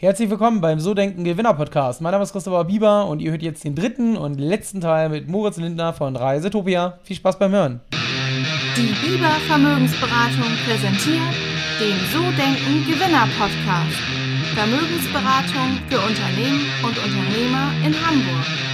Herzlich 0.00 0.30
willkommen 0.30 0.62
beim 0.62 0.80
So 0.80 0.94
Denken 0.94 1.24
Gewinner 1.24 1.52
Podcast. 1.52 2.00
Mein 2.00 2.12
Name 2.12 2.24
ist 2.24 2.32
Christopher 2.32 2.64
Bieber 2.64 3.06
und 3.06 3.20
ihr 3.20 3.32
hört 3.32 3.42
jetzt 3.42 3.64
den 3.64 3.74
dritten 3.74 4.16
und 4.16 4.40
letzten 4.40 4.80
Teil 4.80 5.10
mit 5.10 5.28
Moritz 5.28 5.58
Lindner 5.58 5.92
von 5.92 6.16
Reisetopia. 6.16 6.98
Viel 7.02 7.16
Spaß 7.16 7.38
beim 7.38 7.52
Hören. 7.52 7.80
Die 8.78 8.94
Bieber 9.06 9.28
Vermögensberatung 9.46 10.56
präsentiert 10.64 11.34
den 11.78 11.98
So 12.14 12.22
Denken 12.30 12.90
Gewinner 12.90 13.28
Podcast. 13.38 14.00
Vermögensberatung 14.54 15.78
für 15.90 15.98
Unternehmen 15.98 16.64
und 16.82 16.96
Unternehmer 16.96 17.70
in 17.84 17.92
Hamburg. 17.92 18.69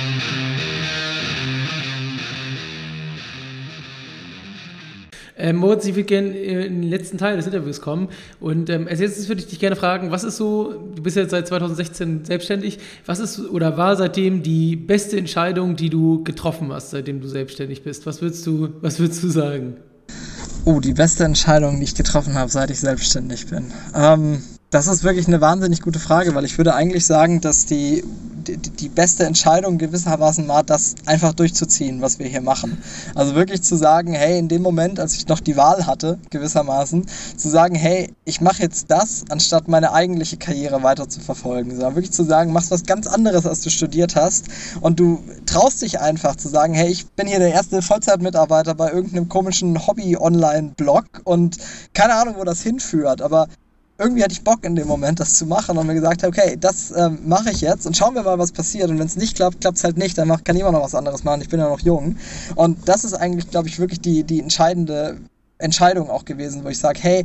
Ähm, 5.38 5.56
Moritz, 5.56 5.84
ich 5.84 5.94
würde 5.94 6.04
gerne 6.04 6.28
in 6.28 6.82
den 6.82 6.90
letzten 6.90 7.18
Teil 7.18 7.36
des 7.36 7.46
Interviews 7.46 7.80
kommen. 7.80 8.08
Und 8.40 8.70
ähm, 8.70 8.88
als 8.88 9.00
erstes 9.00 9.28
würde 9.28 9.42
ich 9.42 9.48
dich 9.48 9.58
gerne 9.58 9.76
fragen, 9.76 10.10
was 10.10 10.24
ist 10.24 10.38
so, 10.38 10.72
du 10.94 11.02
bist 11.02 11.16
jetzt 11.16 11.30
seit 11.30 11.46
2016 11.46 12.24
selbstständig, 12.24 12.78
was 13.04 13.18
ist 13.18 13.38
oder 13.50 13.76
war 13.76 13.96
seitdem 13.96 14.42
die 14.42 14.76
beste 14.76 15.18
Entscheidung, 15.18 15.76
die 15.76 15.90
du 15.90 16.24
getroffen 16.24 16.72
hast, 16.72 16.90
seitdem 16.90 17.20
du 17.20 17.28
selbstständig 17.28 17.82
bist? 17.82 18.06
Was 18.06 18.22
würdest 18.22 18.46
du, 18.46 18.70
was 18.80 18.98
würdest 18.98 19.22
du 19.22 19.28
sagen? 19.28 19.76
Oh, 20.64 20.80
die 20.80 20.94
beste 20.94 21.24
Entscheidung, 21.24 21.78
die 21.78 21.84
ich 21.84 21.94
getroffen 21.94 22.34
habe, 22.34 22.50
seit 22.50 22.70
ich 22.70 22.80
selbstständig 22.80 23.46
bin. 23.46 23.72
Ähm, 23.94 24.42
das 24.70 24.86
ist 24.86 25.04
wirklich 25.04 25.28
eine 25.28 25.40
wahnsinnig 25.40 25.80
gute 25.82 25.98
Frage, 25.98 26.34
weil 26.34 26.44
ich 26.44 26.58
würde 26.58 26.74
eigentlich 26.74 27.06
sagen, 27.06 27.40
dass 27.40 27.66
die 27.66 28.02
die, 28.46 28.56
die 28.56 28.88
beste 28.88 29.24
Entscheidung 29.24 29.78
gewissermaßen 29.78 30.46
war, 30.48 30.62
das 30.62 30.94
einfach 31.06 31.32
durchzuziehen, 31.32 32.00
was 32.00 32.18
wir 32.18 32.26
hier 32.26 32.40
machen. 32.40 32.78
Also 33.14 33.34
wirklich 33.34 33.62
zu 33.62 33.76
sagen, 33.76 34.12
hey, 34.12 34.38
in 34.38 34.48
dem 34.48 34.62
Moment, 34.62 35.00
als 35.00 35.14
ich 35.14 35.28
noch 35.28 35.40
die 35.40 35.56
Wahl 35.56 35.86
hatte, 35.86 36.18
gewissermaßen, 36.30 37.06
zu 37.36 37.48
sagen, 37.48 37.74
hey, 37.74 38.14
ich 38.24 38.40
mache 38.40 38.62
jetzt 38.62 38.90
das, 38.90 39.24
anstatt 39.28 39.68
meine 39.68 39.92
eigentliche 39.92 40.36
Karriere 40.36 40.82
weiter 40.82 41.08
zu 41.08 41.20
verfolgen. 41.20 41.70
Sondern 41.70 41.94
wirklich 41.94 42.12
zu 42.12 42.24
sagen, 42.24 42.52
machst 42.52 42.70
was 42.70 42.84
ganz 42.84 43.06
anderes, 43.06 43.46
als 43.46 43.60
du 43.60 43.70
studiert 43.70 44.16
hast 44.16 44.46
und 44.80 45.00
du 45.00 45.22
traust 45.46 45.82
dich 45.82 46.00
einfach 46.00 46.36
zu 46.36 46.48
sagen, 46.48 46.74
hey, 46.74 46.88
ich 46.88 47.06
bin 47.10 47.26
hier 47.26 47.38
der 47.38 47.52
erste 47.52 47.82
Vollzeitmitarbeiter 47.82 48.74
bei 48.74 48.90
irgendeinem 48.90 49.28
komischen 49.28 49.86
Hobby-Online-Blog 49.86 51.22
und 51.24 51.58
keine 51.94 52.14
Ahnung, 52.14 52.34
wo 52.38 52.44
das 52.44 52.62
hinführt, 52.62 53.22
aber 53.22 53.48
irgendwie 53.98 54.22
hatte 54.22 54.32
ich 54.32 54.44
Bock 54.44 54.64
in 54.64 54.74
dem 54.74 54.88
Moment, 54.88 55.20
das 55.20 55.34
zu 55.34 55.46
machen 55.46 55.78
und 55.78 55.86
mir 55.86 55.94
gesagt 55.94 56.22
okay, 56.24 56.56
das 56.58 56.92
ähm, 56.94 57.20
mache 57.24 57.50
ich 57.50 57.60
jetzt 57.60 57.86
und 57.86 57.96
schauen 57.96 58.14
wir 58.14 58.22
mal, 58.22 58.38
was 58.38 58.52
passiert. 58.52 58.90
Und 58.90 58.98
wenn 58.98 59.06
es 59.06 59.16
nicht 59.16 59.36
klappt, 59.36 59.60
klappt 59.60 59.78
es 59.78 59.84
halt 59.84 59.96
nicht, 59.96 60.18
dann 60.18 60.28
mach, 60.28 60.44
kann 60.44 60.56
immer 60.56 60.72
noch 60.72 60.82
was 60.82 60.94
anderes 60.94 61.24
machen. 61.24 61.40
Ich 61.40 61.48
bin 61.48 61.60
ja 61.60 61.68
noch 61.68 61.80
jung. 61.80 62.16
Und 62.54 62.88
das 62.88 63.04
ist 63.04 63.14
eigentlich, 63.14 63.50
glaube 63.50 63.68
ich, 63.68 63.78
wirklich 63.78 64.00
die, 64.00 64.24
die 64.24 64.40
entscheidende 64.40 65.18
Entscheidung 65.58 66.10
auch 66.10 66.24
gewesen, 66.24 66.64
wo 66.64 66.68
ich 66.68 66.78
sage, 66.78 66.98
hey, 67.00 67.24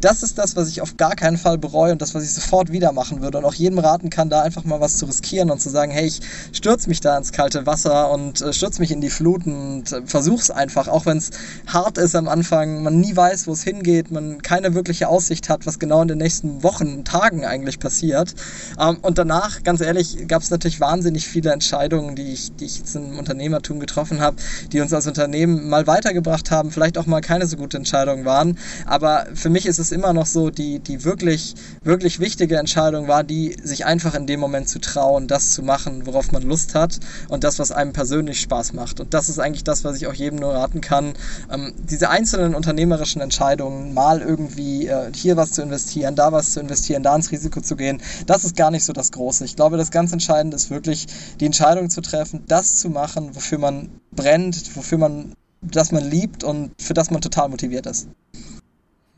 das 0.00 0.22
ist 0.22 0.38
das, 0.38 0.56
was 0.56 0.68
ich 0.68 0.80
auf 0.80 0.96
gar 0.96 1.14
keinen 1.14 1.36
Fall 1.36 1.58
bereue 1.58 1.92
und 1.92 2.02
das, 2.02 2.14
was 2.14 2.22
ich 2.22 2.32
sofort 2.32 2.72
wieder 2.72 2.92
machen 2.92 3.22
würde 3.22 3.38
und 3.38 3.44
auch 3.44 3.54
jedem 3.54 3.78
raten 3.78 4.10
kann, 4.10 4.30
da 4.30 4.42
einfach 4.42 4.64
mal 4.64 4.80
was 4.80 4.96
zu 4.96 5.06
riskieren 5.06 5.50
und 5.50 5.60
zu 5.60 5.70
sagen, 5.70 5.90
hey, 5.90 6.06
ich 6.06 6.20
stürze 6.52 6.88
mich 6.88 7.00
da 7.00 7.16
ins 7.16 7.32
kalte 7.32 7.66
Wasser 7.66 8.10
und 8.10 8.40
äh, 8.40 8.52
stürze 8.52 8.80
mich 8.80 8.90
in 8.90 9.00
die 9.00 9.10
Fluten 9.10 9.78
und 9.78 9.92
äh, 9.92 10.02
versuch's 10.04 10.50
einfach, 10.50 10.88
auch 10.88 11.06
wenn 11.06 11.18
es 11.18 11.30
hart 11.66 11.98
ist 11.98 12.14
am 12.14 12.28
Anfang, 12.28 12.82
man 12.82 13.00
nie 13.00 13.16
weiß, 13.16 13.46
wo 13.46 13.52
es 13.52 13.62
hingeht, 13.62 14.10
man 14.10 14.42
keine 14.42 14.74
wirkliche 14.74 15.08
Aussicht 15.08 15.48
hat, 15.48 15.66
was 15.66 15.78
genau 15.78 16.02
in 16.02 16.08
den 16.08 16.18
nächsten 16.18 16.62
Wochen, 16.62 17.04
Tagen 17.04 17.44
eigentlich 17.44 17.78
passiert. 17.78 18.34
Ähm, 18.78 18.98
und 19.02 19.18
danach, 19.18 19.62
ganz 19.62 19.80
ehrlich, 19.80 20.28
gab 20.28 20.42
es 20.42 20.50
natürlich 20.50 20.80
wahnsinnig 20.80 21.26
viele 21.26 21.52
Entscheidungen, 21.52 22.14
die 22.14 22.32
ich, 22.32 22.54
die 22.56 22.66
ich 22.66 22.78
jetzt 22.78 22.94
im 22.96 23.18
Unternehmertum 23.18 23.80
getroffen 23.80 24.20
habe, 24.20 24.36
die 24.72 24.80
uns 24.80 24.92
als 24.92 25.06
Unternehmen 25.06 25.68
mal 25.68 25.86
weitergebracht 25.86 26.50
haben, 26.50 26.70
vielleicht 26.70 26.98
auch 26.98 27.06
mal 27.06 27.20
keine 27.20 27.46
so 27.46 27.56
gute 27.56 27.76
Entscheidungen 27.76 28.24
waren. 28.24 28.58
Aber 28.86 29.26
für 29.34 29.50
mich 29.50 29.66
ist 29.66 29.78
es 29.78 29.87
es 29.88 29.92
immer 29.92 30.12
noch 30.12 30.26
so, 30.26 30.50
die, 30.50 30.78
die 30.78 31.04
wirklich, 31.04 31.54
wirklich 31.82 32.20
wichtige 32.20 32.56
Entscheidung 32.56 33.08
war, 33.08 33.24
die 33.24 33.56
sich 33.62 33.86
einfach 33.86 34.14
in 34.14 34.26
dem 34.26 34.40
Moment 34.40 34.68
zu 34.68 34.78
trauen, 34.78 35.26
das 35.26 35.50
zu 35.50 35.62
machen, 35.62 36.06
worauf 36.06 36.32
man 36.32 36.42
Lust 36.42 36.74
hat 36.74 37.00
und 37.28 37.44
das, 37.44 37.58
was 37.58 37.72
einem 37.72 37.92
persönlich 37.92 38.40
Spaß 38.40 38.72
macht. 38.74 39.00
Und 39.00 39.14
das 39.14 39.28
ist 39.28 39.38
eigentlich 39.38 39.64
das, 39.64 39.84
was 39.84 39.96
ich 39.96 40.06
auch 40.06 40.14
jedem 40.14 40.38
nur 40.38 40.54
raten 40.54 40.80
kann. 40.80 41.14
Ähm, 41.50 41.74
diese 41.78 42.10
einzelnen 42.10 42.54
unternehmerischen 42.54 43.20
Entscheidungen, 43.20 43.94
mal 43.94 44.20
irgendwie 44.20 44.86
äh, 44.86 45.10
hier 45.14 45.36
was 45.36 45.52
zu 45.52 45.62
investieren, 45.62 46.14
da 46.14 46.32
was 46.32 46.52
zu 46.52 46.60
investieren, 46.60 47.02
da 47.02 47.16
ins 47.16 47.32
Risiko 47.32 47.60
zu 47.60 47.76
gehen, 47.76 48.02
das 48.26 48.44
ist 48.44 48.56
gar 48.56 48.70
nicht 48.70 48.84
so 48.84 48.92
das 48.92 49.12
Große. 49.12 49.44
Ich 49.44 49.56
glaube, 49.56 49.76
das 49.76 49.90
ganz 49.90 50.12
Entscheidende 50.12 50.56
ist 50.56 50.70
wirklich, 50.70 51.06
die 51.40 51.46
Entscheidung 51.46 51.90
zu 51.90 52.00
treffen, 52.00 52.44
das 52.46 52.76
zu 52.76 52.90
machen, 52.90 53.34
wofür 53.34 53.58
man 53.58 53.90
brennt, 54.12 54.76
wofür 54.76 54.98
man 54.98 55.32
das 55.60 55.92
man 55.92 56.08
liebt 56.08 56.44
und 56.44 56.70
für 56.80 56.94
das 56.94 57.10
man 57.10 57.20
total 57.20 57.48
motiviert 57.48 57.86
ist. 57.86 58.08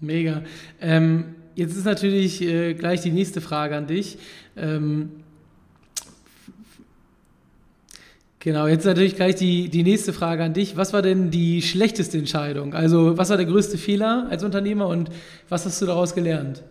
Mega. 0.00 0.42
Ähm, 0.80 1.34
jetzt 1.54 1.76
ist 1.76 1.84
natürlich 1.84 2.40
äh, 2.40 2.72
gleich 2.74 3.02
die 3.02 3.10
nächste 3.10 3.42
Frage 3.42 3.76
an 3.76 3.86
dich. 3.86 4.16
Ähm, 4.56 5.10
genau, 8.38 8.66
jetzt 8.66 8.80
ist 8.80 8.86
natürlich 8.86 9.16
gleich 9.16 9.34
die, 9.34 9.68
die 9.68 9.82
nächste 9.82 10.14
Frage 10.14 10.42
an 10.42 10.54
dich. 10.54 10.76
Was 10.78 10.94
war 10.94 11.02
denn 11.02 11.30
die 11.30 11.60
schlechteste 11.60 12.16
Entscheidung? 12.16 12.72
Also, 12.72 13.18
was 13.18 13.28
war 13.28 13.36
der 13.36 13.46
größte 13.46 13.76
Fehler 13.76 14.26
als 14.30 14.42
Unternehmer 14.42 14.88
und 14.88 15.10
was 15.50 15.66
hast 15.66 15.82
du 15.82 15.86
daraus 15.86 16.14
gelernt? 16.14 16.62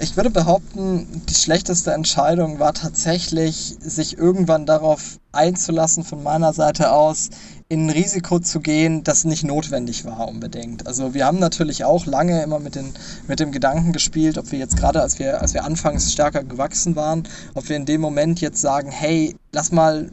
Ich 0.00 0.16
würde 0.16 0.30
behaupten, 0.30 1.22
die 1.28 1.34
schlechteste 1.34 1.92
Entscheidung 1.92 2.58
war 2.58 2.74
tatsächlich, 2.74 3.76
sich 3.80 4.18
irgendwann 4.18 4.66
darauf 4.66 5.18
einzulassen 5.30 6.02
von 6.02 6.22
meiner 6.22 6.52
Seite 6.52 6.90
aus, 6.90 7.30
in 7.68 7.86
ein 7.86 7.90
Risiko 7.90 8.40
zu 8.40 8.60
gehen, 8.60 9.04
das 9.04 9.24
nicht 9.24 9.44
notwendig 9.44 10.04
war 10.04 10.28
unbedingt. 10.28 10.86
Also 10.86 11.14
wir 11.14 11.26
haben 11.26 11.38
natürlich 11.38 11.84
auch 11.84 12.06
lange 12.06 12.42
immer 12.42 12.58
mit, 12.58 12.74
den, 12.74 12.92
mit 13.28 13.40
dem 13.40 13.52
Gedanken 13.52 13.92
gespielt, 13.92 14.36
ob 14.36 14.50
wir 14.52 14.58
jetzt 14.58 14.76
gerade, 14.76 15.00
als 15.00 15.18
wir, 15.18 15.40
als 15.40 15.54
wir 15.54 15.64
anfangs 15.64 16.12
stärker 16.12 16.42
gewachsen 16.42 16.96
waren, 16.96 17.22
ob 17.54 17.68
wir 17.68 17.76
in 17.76 17.86
dem 17.86 18.00
Moment 18.00 18.40
jetzt 18.40 18.60
sagen, 18.60 18.90
hey, 18.90 19.36
lass 19.52 19.70
mal 19.72 20.10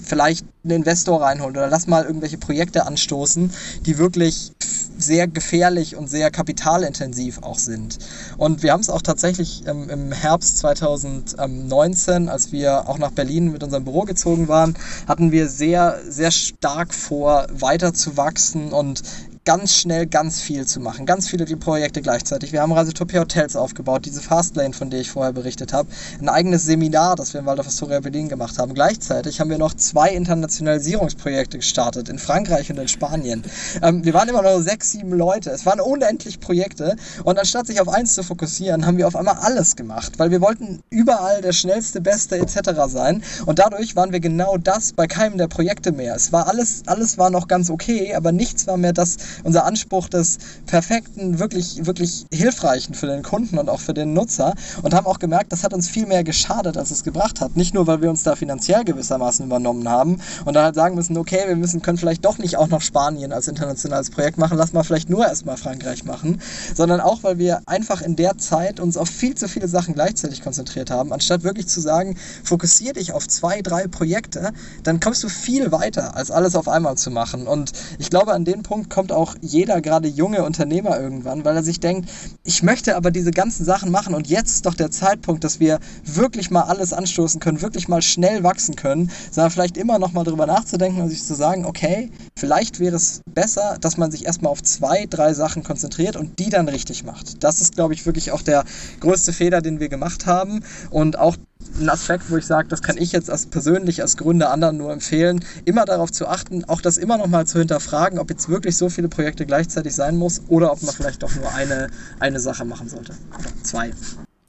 vielleicht 0.00 0.44
einen 0.64 0.78
Investor 0.78 1.22
reinholen 1.22 1.56
oder 1.56 1.68
lass 1.68 1.86
mal 1.86 2.04
irgendwelche 2.04 2.38
Projekte 2.38 2.86
anstoßen, 2.86 3.50
die 3.86 3.98
wirklich 3.98 4.52
sehr 4.98 5.26
gefährlich 5.26 5.96
und 5.96 6.08
sehr 6.08 6.30
kapitalintensiv 6.30 7.42
auch 7.42 7.58
sind. 7.58 7.98
Und 8.38 8.62
wir 8.62 8.72
haben 8.72 8.80
es 8.80 8.90
auch 8.90 9.02
tatsächlich 9.02 9.64
ähm, 9.66 9.88
im 9.90 10.12
Herbst 10.12 10.58
2019, 10.58 12.28
als 12.28 12.52
wir 12.52 12.88
auch 12.88 12.98
nach 12.98 13.10
Berlin 13.10 13.52
mit 13.52 13.62
unserem 13.62 13.84
Büro 13.84 14.02
gezogen 14.02 14.48
waren, 14.48 14.74
hatten 15.06 15.32
wir 15.32 15.48
sehr, 15.48 16.00
sehr 16.08 16.30
stark 16.30 16.94
vor, 16.94 17.46
weiter 17.50 17.92
zu 17.92 18.16
wachsen 18.16 18.72
und 18.72 19.02
ganz 19.46 19.74
schnell 19.74 20.06
ganz 20.06 20.40
viel 20.40 20.66
zu 20.66 20.80
machen. 20.80 21.06
Ganz 21.06 21.28
viele 21.28 21.46
Projekte 21.56 22.02
gleichzeitig. 22.02 22.52
Wir 22.52 22.62
haben 22.62 22.72
Reisetopia 22.72 23.20
Hotels 23.20 23.54
aufgebaut, 23.54 24.04
diese 24.04 24.20
Fastlane, 24.20 24.74
von 24.74 24.90
der 24.90 25.00
ich 25.00 25.10
vorher 25.12 25.32
berichtet 25.32 25.72
habe. 25.72 25.88
Ein 26.20 26.28
eigenes 26.28 26.64
Seminar, 26.64 27.14
das 27.14 27.32
wir 27.32 27.40
in 27.40 27.46
Waldorf 27.46 27.68
Astoria 27.68 28.00
Berlin 28.00 28.28
gemacht 28.28 28.58
haben. 28.58 28.74
Gleichzeitig 28.74 29.38
haben 29.38 29.48
wir 29.48 29.58
noch 29.58 29.74
zwei 29.74 30.10
Internationalisierungsprojekte 30.10 31.58
gestartet, 31.58 32.08
in 32.08 32.18
Frankreich 32.18 32.70
und 32.70 32.78
in 32.78 32.88
Spanien. 32.88 33.44
Ähm, 33.82 34.04
wir 34.04 34.14
waren 34.14 34.28
immer 34.28 34.42
noch 34.42 34.60
sechs, 34.60 34.90
sieben 34.90 35.12
Leute. 35.12 35.50
Es 35.50 35.64
waren 35.64 35.78
unendlich 35.78 36.40
Projekte. 36.40 36.96
Und 37.22 37.38
anstatt 37.38 37.68
sich 37.68 37.80
auf 37.80 37.88
eins 37.88 38.14
zu 38.14 38.24
fokussieren, 38.24 38.84
haben 38.84 38.98
wir 38.98 39.06
auf 39.06 39.14
einmal 39.14 39.36
alles 39.42 39.76
gemacht, 39.76 40.18
weil 40.18 40.32
wir 40.32 40.40
wollten 40.40 40.80
überall 40.90 41.40
der 41.40 41.52
schnellste, 41.52 42.00
beste 42.00 42.36
etc. 42.36 42.72
sein. 42.88 43.22
Und 43.46 43.60
dadurch 43.60 43.94
waren 43.94 44.10
wir 44.10 44.18
genau 44.18 44.56
das 44.56 44.92
bei 44.92 45.06
keinem 45.06 45.38
der 45.38 45.46
Projekte 45.46 45.92
mehr. 45.92 46.16
Es 46.16 46.32
war 46.32 46.48
alles, 46.48 46.82
alles 46.86 47.16
war 47.16 47.30
noch 47.30 47.46
ganz 47.46 47.70
okay, 47.70 48.12
aber 48.12 48.32
nichts 48.32 48.66
war 48.66 48.76
mehr 48.76 48.92
das, 48.92 49.16
unser 49.44 49.64
Anspruch 49.64 50.08
des 50.08 50.38
perfekten, 50.66 51.38
wirklich, 51.38 51.86
wirklich 51.86 52.26
hilfreichen 52.32 52.94
für 52.94 53.06
den 53.06 53.22
Kunden 53.22 53.58
und 53.58 53.68
auch 53.68 53.80
für 53.80 53.94
den 53.94 54.12
Nutzer 54.12 54.54
und 54.82 54.94
haben 54.94 55.06
auch 55.06 55.18
gemerkt, 55.18 55.52
das 55.52 55.64
hat 55.64 55.74
uns 55.74 55.88
viel 55.88 56.06
mehr 56.06 56.24
geschadet, 56.24 56.76
als 56.76 56.90
es 56.90 57.04
gebracht 57.04 57.40
hat. 57.40 57.56
Nicht 57.56 57.74
nur, 57.74 57.86
weil 57.86 58.02
wir 58.02 58.10
uns 58.10 58.22
da 58.22 58.36
finanziell 58.36 58.84
gewissermaßen 58.84 59.46
übernommen 59.46 59.88
haben 59.88 60.20
und 60.44 60.54
dann 60.54 60.64
halt 60.64 60.74
sagen 60.74 60.94
müssen, 60.94 61.16
okay, 61.16 61.44
wir 61.46 61.56
müssen, 61.56 61.82
können 61.82 61.98
vielleicht 61.98 62.24
doch 62.24 62.38
nicht 62.38 62.56
auch 62.56 62.68
noch 62.68 62.80
Spanien 62.80 63.32
als 63.32 63.48
internationales 63.48 64.10
Projekt 64.10 64.38
machen, 64.38 64.56
lass 64.56 64.72
mal 64.72 64.82
vielleicht 64.82 65.10
nur 65.10 65.26
erstmal 65.26 65.56
Frankreich 65.56 66.04
machen, 66.04 66.40
sondern 66.74 67.00
auch, 67.00 67.22
weil 67.22 67.38
wir 67.38 67.62
einfach 67.66 68.02
in 68.02 68.16
der 68.16 68.38
Zeit 68.38 68.80
uns 68.80 68.96
auf 68.96 69.08
viel 69.08 69.34
zu 69.34 69.48
viele 69.48 69.68
Sachen 69.68 69.94
gleichzeitig 69.94 70.42
konzentriert 70.42 70.90
haben, 70.90 71.12
anstatt 71.12 71.42
wirklich 71.42 71.66
zu 71.66 71.80
sagen, 71.80 72.16
fokussier 72.44 72.92
dich 72.92 73.12
auf 73.12 73.26
zwei, 73.28 73.62
drei 73.62 73.86
Projekte, 73.86 74.52
dann 74.82 75.00
kommst 75.00 75.22
du 75.24 75.28
viel 75.28 75.72
weiter, 75.72 76.16
als 76.16 76.30
alles 76.30 76.54
auf 76.54 76.68
einmal 76.68 76.96
zu 76.96 77.10
machen. 77.10 77.46
Und 77.46 77.72
ich 77.98 78.10
glaube, 78.10 78.32
an 78.32 78.44
den 78.44 78.62
Punkt 78.62 78.90
kommt 78.90 79.12
auch 79.12 79.25
auch 79.26 79.34
jeder 79.40 79.80
gerade 79.80 80.08
junge 80.08 80.44
Unternehmer 80.44 80.98
irgendwann, 81.00 81.44
weil 81.44 81.56
er 81.56 81.62
sich 81.64 81.80
denkt, 81.80 82.08
ich 82.44 82.62
möchte 82.62 82.96
aber 82.96 83.10
diese 83.10 83.32
ganzen 83.32 83.64
Sachen 83.64 83.90
machen 83.90 84.14
und 84.14 84.28
jetzt 84.28 84.52
ist 84.52 84.66
doch 84.66 84.74
der 84.74 84.90
Zeitpunkt, 84.90 85.42
dass 85.42 85.58
wir 85.58 85.80
wirklich 86.04 86.50
mal 86.50 86.62
alles 86.62 86.92
anstoßen 86.92 87.40
können, 87.40 87.60
wirklich 87.60 87.88
mal 87.88 88.02
schnell 88.02 88.44
wachsen 88.44 88.76
können, 88.76 89.10
sondern 89.32 89.50
vielleicht 89.50 89.76
immer 89.76 89.98
noch 89.98 90.12
mal 90.12 90.22
darüber 90.22 90.46
nachzudenken 90.46 91.00
und 91.00 91.08
sich 91.08 91.24
zu 91.24 91.34
sagen, 91.34 91.64
okay, 91.64 92.10
vielleicht 92.38 92.78
wäre 92.78 92.96
es 92.96 93.22
besser, 93.34 93.78
dass 93.80 93.96
man 93.96 94.10
sich 94.10 94.26
erstmal 94.26 94.52
auf 94.52 94.62
zwei, 94.62 95.06
drei 95.06 95.34
Sachen 95.34 95.64
konzentriert 95.64 96.16
und 96.16 96.38
die 96.38 96.50
dann 96.50 96.68
richtig 96.68 97.04
macht. 97.04 97.42
Das 97.42 97.60
ist, 97.60 97.74
glaube 97.74 97.94
ich, 97.94 98.06
wirklich 98.06 98.30
auch 98.30 98.42
der 98.42 98.64
größte 99.00 99.32
Fehler, 99.32 99.60
den 99.60 99.80
wir 99.80 99.88
gemacht 99.88 100.26
haben 100.26 100.62
und 100.90 101.18
auch 101.18 101.36
ein 101.80 101.88
Aspekt, 101.88 102.30
wo 102.30 102.36
ich 102.36 102.46
sage, 102.46 102.68
das 102.68 102.82
kann 102.82 102.96
ich 102.96 103.12
jetzt 103.12 103.30
als 103.30 103.46
persönlich 103.46 104.02
als 104.02 104.16
Gründer 104.16 104.50
anderen 104.50 104.76
nur 104.76 104.92
empfehlen, 104.92 105.44
immer 105.64 105.84
darauf 105.84 106.10
zu 106.10 106.26
achten, 106.26 106.64
auch 106.64 106.80
das 106.80 106.98
immer 106.98 107.18
noch 107.18 107.26
mal 107.26 107.46
zu 107.46 107.58
hinterfragen, 107.58 108.18
ob 108.18 108.30
jetzt 108.30 108.48
wirklich 108.48 108.76
so 108.76 108.88
viele 108.88 109.08
Projekte 109.08 109.46
gleichzeitig 109.46 109.94
sein 109.94 110.16
muss 110.16 110.42
oder 110.48 110.72
ob 110.72 110.82
man 110.82 110.94
vielleicht 110.94 111.22
doch 111.22 111.34
nur 111.34 111.52
eine, 111.54 111.88
eine 112.18 112.40
Sache 112.40 112.64
machen 112.64 112.88
sollte. 112.88 113.14
Oder 113.38 113.50
zwei. 113.62 113.90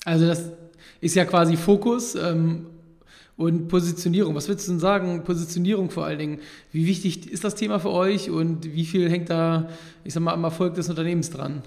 Also 0.05 0.27
das 0.27 0.43
ist 1.01 1.15
ja 1.15 1.25
quasi 1.25 1.57
Fokus 1.57 2.15
ähm, 2.15 2.67
und 3.35 3.67
Positionierung. 3.67 4.35
Was 4.35 4.47
würdest 4.47 4.67
du 4.67 4.71
denn 4.73 4.79
sagen? 4.79 5.23
Positionierung 5.23 5.89
vor 5.89 6.05
allen 6.05 6.19
Dingen. 6.19 6.39
Wie 6.71 6.87
wichtig 6.87 7.31
ist 7.31 7.43
das 7.43 7.55
Thema 7.55 7.79
für 7.79 7.91
euch 7.91 8.29
und 8.29 8.65
wie 8.65 8.85
viel 8.85 9.09
hängt 9.09 9.29
da, 9.29 9.69
ich 10.03 10.13
sag 10.13 10.23
mal, 10.23 10.33
am 10.33 10.43
Erfolg 10.43 10.75
des 10.75 10.89
Unternehmens 10.89 11.29
dran? 11.29 11.61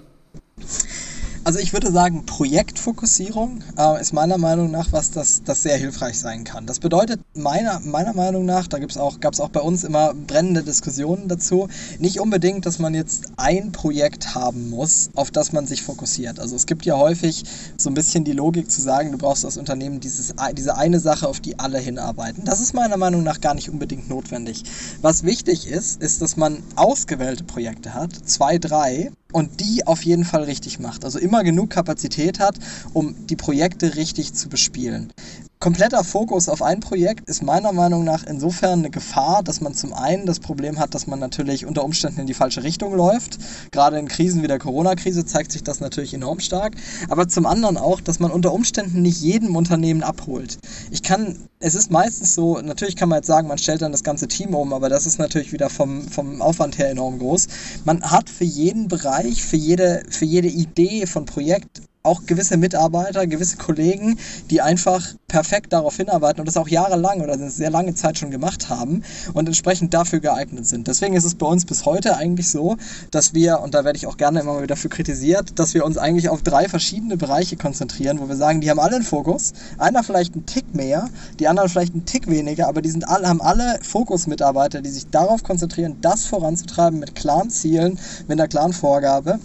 Also 1.43 1.57
ich 1.57 1.73
würde 1.73 1.91
sagen, 1.91 2.23
Projektfokussierung 2.27 3.63
äh, 3.75 3.99
ist 3.99 4.13
meiner 4.13 4.37
Meinung 4.37 4.69
nach 4.69 4.91
was, 4.91 5.09
das, 5.09 5.41
das 5.43 5.63
sehr 5.63 5.75
hilfreich 5.75 6.19
sein 6.19 6.43
kann. 6.43 6.67
Das 6.67 6.79
bedeutet 6.79 7.19
meiner, 7.33 7.79
meiner 7.79 8.13
Meinung 8.13 8.45
nach, 8.45 8.67
da 8.67 8.77
gibt's 8.77 8.97
auch, 8.97 9.19
gab 9.19 9.33
es 9.33 9.39
auch 9.39 9.49
bei 9.49 9.59
uns 9.59 9.83
immer 9.83 10.13
brennende 10.13 10.61
Diskussionen 10.61 11.27
dazu, 11.27 11.67
nicht 11.97 12.19
unbedingt, 12.19 12.67
dass 12.67 12.77
man 12.77 12.93
jetzt 12.93 13.31
ein 13.37 13.71
Projekt 13.71 14.35
haben 14.35 14.69
muss, 14.69 15.09
auf 15.15 15.31
das 15.31 15.51
man 15.51 15.65
sich 15.65 15.81
fokussiert. 15.81 16.39
Also 16.39 16.55
es 16.55 16.67
gibt 16.67 16.85
ja 16.85 16.95
häufig 16.95 17.43
so 17.75 17.89
ein 17.89 17.95
bisschen 17.95 18.23
die 18.23 18.33
Logik 18.33 18.69
zu 18.69 18.79
sagen, 18.79 19.11
du 19.11 19.17
brauchst 19.17 19.43
das 19.43 19.57
Unternehmen 19.57 19.99
dieses, 19.99 20.35
diese 20.53 20.77
eine 20.77 20.99
Sache, 20.99 21.27
auf 21.27 21.39
die 21.39 21.57
alle 21.57 21.79
hinarbeiten. 21.79 22.45
Das 22.45 22.59
ist 22.59 22.75
meiner 22.75 22.97
Meinung 22.97 23.23
nach 23.23 23.41
gar 23.41 23.55
nicht 23.55 23.69
unbedingt 23.71 24.07
notwendig. 24.09 24.63
Was 25.01 25.23
wichtig 25.23 25.65
ist, 25.67 26.03
ist, 26.03 26.21
dass 26.21 26.37
man 26.37 26.61
ausgewählte 26.75 27.43
Projekte 27.43 27.95
hat, 27.95 28.11
zwei, 28.29 28.59
drei, 28.59 29.11
und 29.31 29.59
die 29.59 29.85
auf 29.87 30.03
jeden 30.03 30.25
Fall 30.25 30.43
richtig 30.43 30.79
macht. 30.79 31.05
Also 31.05 31.19
immer 31.19 31.43
genug 31.43 31.69
Kapazität 31.69 32.39
hat, 32.39 32.55
um 32.93 33.15
die 33.27 33.35
Projekte 33.35 33.95
richtig 33.95 34.33
zu 34.33 34.49
bespielen 34.49 35.13
kompletter 35.61 36.03
Fokus 36.03 36.49
auf 36.49 36.63
ein 36.63 36.79
Projekt 36.79 37.29
ist 37.29 37.43
meiner 37.43 37.71
Meinung 37.71 38.03
nach 38.03 38.23
insofern 38.23 38.79
eine 38.79 38.89
Gefahr, 38.89 39.43
dass 39.43 39.61
man 39.61 39.75
zum 39.75 39.93
einen 39.93 40.25
das 40.25 40.39
Problem 40.39 40.79
hat, 40.79 40.95
dass 40.95 41.05
man 41.05 41.19
natürlich 41.19 41.67
unter 41.67 41.83
Umständen 41.83 42.21
in 42.21 42.25
die 42.25 42.33
falsche 42.33 42.63
Richtung 42.63 42.95
läuft. 42.95 43.37
Gerade 43.71 43.99
in 43.99 44.07
Krisen 44.07 44.41
wie 44.41 44.47
der 44.47 44.57
Corona-Krise 44.57 45.23
zeigt 45.23 45.51
sich 45.51 45.63
das 45.63 45.79
natürlich 45.79 46.15
enorm 46.15 46.39
stark. 46.39 46.73
Aber 47.09 47.27
zum 47.27 47.45
anderen 47.45 47.77
auch, 47.77 48.01
dass 48.01 48.19
man 48.19 48.31
unter 48.31 48.51
Umständen 48.51 49.03
nicht 49.03 49.21
jedem 49.21 49.55
Unternehmen 49.55 50.01
abholt. 50.01 50.57
Ich 50.89 51.03
kann, 51.03 51.37
es 51.59 51.75
ist 51.75 51.91
meistens 51.91 52.33
so, 52.33 52.59
natürlich 52.59 52.95
kann 52.95 53.09
man 53.09 53.17
jetzt 53.17 53.27
sagen, 53.27 53.47
man 53.47 53.59
stellt 53.59 53.83
dann 53.83 53.91
das 53.91 54.03
ganze 54.03 54.27
Team 54.27 54.55
um, 54.55 54.73
aber 54.73 54.89
das 54.89 55.05
ist 55.05 55.19
natürlich 55.19 55.53
wieder 55.53 55.69
vom, 55.69 56.07
vom 56.07 56.41
Aufwand 56.41 56.79
her 56.79 56.89
enorm 56.89 57.19
groß. 57.19 57.47
Man 57.85 58.01
hat 58.01 58.31
für 58.31 58.45
jeden 58.45 58.87
Bereich, 58.87 59.43
für 59.43 59.57
jede, 59.57 60.03
für 60.09 60.25
jede 60.25 60.47
Idee 60.47 61.05
von 61.05 61.25
Projekt 61.25 61.83
auch 62.03 62.25
gewisse 62.25 62.57
Mitarbeiter, 62.57 63.27
gewisse 63.27 63.57
Kollegen, 63.57 64.17
die 64.49 64.61
einfach 64.61 65.13
perfekt 65.27 65.71
darauf 65.71 65.95
hinarbeiten 65.97 66.39
und 66.39 66.47
das 66.47 66.57
auch 66.57 66.67
jahrelang 66.67 67.21
oder 67.21 67.33
eine 67.33 67.49
sehr 67.49 67.69
lange 67.69 67.93
Zeit 67.93 68.17
schon 68.17 68.31
gemacht 68.31 68.69
haben 68.69 69.03
und 69.33 69.47
entsprechend 69.47 69.93
dafür 69.93 70.19
geeignet 70.19 70.65
sind. 70.65 70.87
Deswegen 70.87 71.15
ist 71.15 71.23
es 71.23 71.35
bei 71.35 71.45
uns 71.45 71.65
bis 71.65 71.85
heute 71.85 72.17
eigentlich 72.17 72.49
so, 72.49 72.77
dass 73.11 73.33
wir, 73.33 73.59
und 73.61 73.73
da 73.73 73.85
werde 73.85 73.97
ich 73.97 74.07
auch 74.07 74.17
gerne 74.17 74.41
immer 74.41 74.53
mal 74.53 74.59
wieder 74.59 74.67
dafür 74.67 74.89
kritisiert, 74.89 75.59
dass 75.59 75.73
wir 75.73 75.85
uns 75.85 75.97
eigentlich 75.97 76.29
auf 76.29 76.41
drei 76.41 76.67
verschiedene 76.67 77.17
Bereiche 77.17 77.55
konzentrieren, 77.55 78.19
wo 78.19 78.27
wir 78.27 78.35
sagen, 78.35 78.61
die 78.61 78.69
haben 78.69 78.79
alle 78.79 78.95
einen 78.95 79.05
Fokus. 79.05 79.53
Einer 79.77 80.03
vielleicht 80.03 80.33
einen 80.33 80.45
Tick 80.45 80.73
mehr, 80.73 81.09
die 81.39 81.47
anderen 81.47 81.69
vielleicht 81.69 81.93
einen 81.93 82.05
Tick 82.05 82.27
weniger, 82.27 82.67
aber 82.67 82.81
die 82.81 82.89
sind 82.89 83.07
alle, 83.07 83.27
haben 83.27 83.41
alle 83.41 83.79
Fokusmitarbeiter, 83.83 84.81
die 84.81 84.89
sich 84.89 85.07
darauf 85.09 85.43
konzentrieren, 85.43 85.97
das 86.01 86.25
voranzutreiben 86.25 86.99
mit 86.99 87.15
klaren 87.15 87.49
Zielen, 87.49 87.99
mit 88.27 88.39
einer 88.39 88.47
klaren 88.47 88.73
Vorgabe 88.73 89.39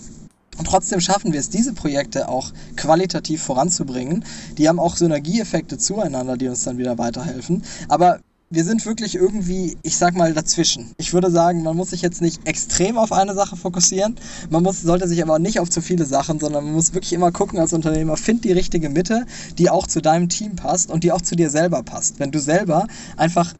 und 0.58 0.67
trotzdem 0.67 1.00
schaffen 1.00 1.32
wir 1.32 1.41
es, 1.41 1.50
diese 1.50 1.73
Projekte 1.73 2.29
auch 2.29 2.53
qualitativ 2.76 3.43
voranzubringen. 3.43 4.25
Die 4.58 4.69
haben 4.69 4.79
auch 4.79 4.97
Synergieeffekte 4.97 5.79
zueinander, 5.79 6.37
die 6.37 6.49
uns 6.49 6.64
dann 6.64 6.79
wieder 6.79 6.99
weiterhelfen. 6.99 7.62
Aber 7.88 8.20
wir 8.49 8.62
sind 8.62 8.87
wirklich 8.87 9.17
irgendwie, 9.17 9.76
ich 9.82 9.97
sag 9.97 10.14
mal, 10.14 10.32
dazwischen. 10.32 10.93
Ich 10.99 11.12
würde 11.12 11.32
sagen, 11.32 11.64
man 11.64 11.76
muss 11.76 11.91
sich 11.91 12.00
jetzt 12.00 12.23
nicht 12.23 12.47
extrem 12.47 12.97
auf 12.97 13.11
eine 13.11 13.35
Sache 13.35 13.56
fokussieren. 13.56 14.17
Man 14.50 14.62
muss, 14.62 14.82
sollte 14.82 15.08
sich 15.08 15.20
aber 15.20 15.41
nicht 15.41 15.58
auf 15.58 15.69
zu 15.69 15.82
viele 15.82 16.05
Sachen, 16.05 16.38
sondern 16.38 16.64
man 16.64 16.75
muss 16.75 16.94
wirklich 16.94 17.12
immer 17.12 17.32
gucken 17.32 17.59
als 17.59 17.73
Unternehmer, 17.73 18.17
find 18.17 18.44
die 18.44 18.52
richtige 18.52 18.88
Mitte, 18.88 19.26
die 19.59 19.69
auch 19.69 19.88
zu 19.88 20.00
deinem 20.00 20.29
Team 20.29 20.55
passt 20.55 20.91
und 20.91 21.02
die 21.02 21.11
auch 21.11 21.23
zu 21.23 21.35
dir 21.35 21.50
selber 21.50 21.82
passt. 21.82 22.20
Wenn 22.20 22.31
du 22.31 22.38
selber 22.38 22.87
einfach 23.17 23.55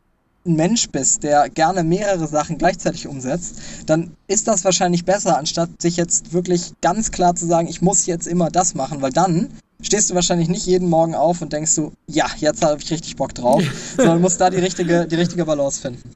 ein 0.47 0.57
Mensch 0.57 0.89
bist, 0.91 1.23
der 1.23 1.49
gerne 1.49 1.85
mehrere 1.85 2.27
Sachen 2.27 2.59
gleichzeitig 2.59 3.07
umsetzt, 3.07 3.61
dann 3.87 4.13
ist 4.29 4.49
das 4.49 4.65
wahrscheinlich 4.65 5.05
besser, 5.05 5.39
anstatt 5.39 5.81
sich 5.81 5.97
jetzt 5.97 6.33
wirklich 6.33 6.73
ganz 6.81 7.11
klar 7.11 7.35
zu 7.35 7.47
sagen, 7.47 7.69
ich 7.69 7.83
muss 7.83 8.07
jetzt 8.07 8.27
immer 8.27 8.51
das 8.51 8.75
machen, 8.75 9.03
weil 9.03 9.13
dann 9.13 9.49
stehst 9.81 10.11
du 10.11 10.15
wahrscheinlich 10.15 10.49
nicht 10.49 10.67
jeden 10.67 10.89
Morgen 10.89 11.15
auf 11.15 11.43
und 11.43 11.53
denkst 11.53 11.75
du, 11.75 11.93
ja, 12.07 12.27
jetzt 12.39 12.65
habe 12.65 12.81
ich 12.81 12.91
richtig 12.91 13.17
Bock 13.17 13.35
drauf, 13.35 13.63
sondern 13.97 14.21
musst 14.21 14.41
da 14.41 14.51
die 14.51 14.59
richtige, 14.59 15.07
die 15.07 15.17
richtige 15.17 15.45
Balance 15.45 15.81
finden. 15.81 16.11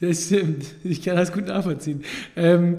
Das 0.00 0.26
stimmt. 0.26 0.64
Ich 0.84 1.02
kann 1.02 1.16
das 1.16 1.32
gut 1.32 1.48
nachvollziehen. 1.48 2.04
Ähm, 2.36 2.78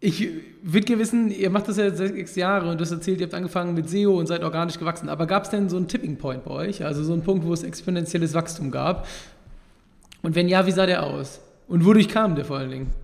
ich 0.00 0.28
würde 0.62 0.84
gerne 0.84 1.00
wissen, 1.00 1.30
ihr 1.30 1.50
macht 1.50 1.68
das 1.68 1.76
ja 1.76 1.94
seit 1.94 2.14
sechs 2.14 2.34
Jahre 2.34 2.70
und 2.70 2.78
du 2.78 2.84
hast 2.84 2.90
erzählt, 2.90 3.20
ihr 3.20 3.26
habt 3.26 3.34
angefangen 3.34 3.74
mit 3.74 3.88
SEO 3.88 4.18
und 4.18 4.26
seid 4.26 4.42
organisch 4.42 4.78
gewachsen. 4.78 5.08
Aber 5.08 5.26
gab 5.26 5.44
es 5.44 5.50
denn 5.50 5.68
so 5.68 5.76
einen 5.76 5.86
Tipping 5.86 6.16
Point 6.16 6.44
bei 6.44 6.50
euch? 6.50 6.84
Also 6.84 7.04
so 7.04 7.12
einen 7.12 7.22
Punkt, 7.22 7.46
wo 7.46 7.52
es 7.52 7.62
exponentielles 7.62 8.34
Wachstum 8.34 8.70
gab? 8.70 9.06
Und 10.22 10.34
wenn 10.34 10.48
ja, 10.48 10.66
wie 10.66 10.72
sah 10.72 10.86
der 10.86 11.04
aus? 11.04 11.40
Und 11.68 11.84
wodurch 11.84 12.08
kam 12.08 12.36
der 12.36 12.44
vor 12.44 12.58
allen 12.58 12.70
Dingen? 12.70 12.94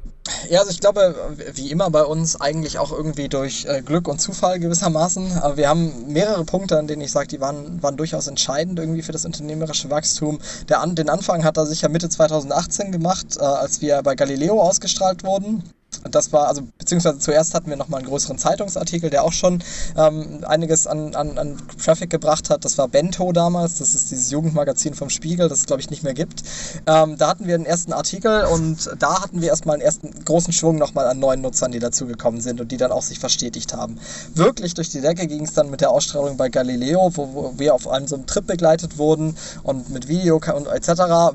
Ja, 0.51 0.61
also 0.61 0.71
ich 0.71 0.81
glaube, 0.81 1.15
wie 1.55 1.71
immer 1.71 1.91
bei 1.91 2.05
uns 2.05 2.41
eigentlich 2.41 2.79
auch 2.79 2.93
irgendwie 2.93 3.29
durch 3.29 3.65
äh, 3.67 3.83
Glück 3.83 4.09
und 4.09 4.21
Zufall 4.21 4.59
gewissermaßen. 4.59 5.39
Aber 5.39 5.57
wir 5.57 5.69
haben 5.69 6.13
mehrere 6.13 6.45
Punkte, 6.45 6.79
an 6.79 6.87
denen 6.87 7.03
ich 7.03 7.11
sage, 7.11 7.29
die 7.29 7.41
waren, 7.41 7.83
waren 7.83 7.97
durchaus 7.97 8.27
entscheidend 8.27 8.79
irgendwie 8.79 9.03
für 9.03 9.13
das 9.13 9.25
unternehmerische 9.25 9.91
Wachstum. 9.91 10.39
Der, 10.69 10.85
den 10.87 11.09
Anfang 11.09 11.45
hat 11.45 11.57
er 11.57 11.67
sicher 11.67 11.89
Mitte 11.89 12.09
2018 12.09 12.93
gemacht, 12.93 13.39
äh, 13.39 13.45
als 13.45 13.81
wir 13.81 14.03
bei 14.03 14.15
Galileo 14.15 14.61
ausgestrahlt 14.61 15.25
wurden. 15.25 15.63
Das 16.11 16.33
war, 16.33 16.49
also 16.49 16.63
beziehungsweise 16.79 17.19
zuerst 17.19 17.55
hatten 17.55 17.69
wir 17.71 17.77
nochmal 17.77 18.01
einen 18.01 18.09
größeren 18.09 18.39
Zeitungsartikel, 18.39 19.11
der 19.11 19.25
auch 19.25 19.33
schon 19.33 19.63
ähm, 19.97 20.45
einiges 20.47 20.87
an, 20.87 21.15
an, 21.15 21.39
an 21.39 21.59
Traffic 21.83 22.11
gebracht 22.11 22.51
hat. 22.51 22.65
Das 22.65 22.79
war 22.79 22.89
Bento 22.89 23.33
damals, 23.33 23.79
das 23.79 23.95
ist 23.95 24.11
dieses 24.11 24.31
Jugendmagazin 24.31 24.95
vom 24.95 25.11
Spiegel, 25.11 25.49
das 25.49 25.61
es 25.61 25.67
glaube 25.67 25.81
ich 25.81 25.91
nicht 25.91 26.03
mehr 26.03 26.15
gibt. 26.15 26.43
Ähm, 26.87 27.17
da 27.19 27.29
hatten 27.29 27.47
wir 27.47 27.57
den 27.57 27.67
ersten 27.67 27.93
Artikel 27.93 28.45
und 28.45 28.91
da 28.99 29.23
hatten 29.23 29.41
wir 29.41 29.49
erstmal 29.49 29.75
einen 29.75 29.83
ersten 29.83 30.11
großen 30.25 30.53
Schwung 30.53 30.77
nochmal 30.77 31.07
an 31.07 31.19
neuen 31.19 31.41
Nutzern, 31.41 31.73
die 31.73 31.79
dazugekommen 31.79 32.41
sind 32.41 32.61
und 32.61 32.73
die 32.73 32.77
dann 32.77 32.93
auch 32.93 33.03
sich 33.03 33.19
verstetigt 33.19 33.75
haben. 33.75 33.99
Wirklich 34.35 34.75
durch 34.75 34.91
die 34.91 35.01
Decke 35.01 35.27
ging 35.27 35.45
es 35.45 35.53
dann 35.53 35.71
mit 35.71 35.81
der 35.81 35.91
Ausstrahlung 35.91 36.37
bei 36.37 36.49
Galileo, 36.49 37.11
wo, 37.15 37.35
wo 37.35 37.53
wir 37.57 37.75
auf 37.75 37.89
einem 37.89 38.07
so 38.07 38.17
einem 38.17 38.27
Trip 38.27 38.47
begleitet 38.47 38.99
wurden 38.99 39.37
und 39.63 39.91
mit 39.91 40.09
Video 40.09 40.37
und 40.37 40.67
etc., 40.67 40.89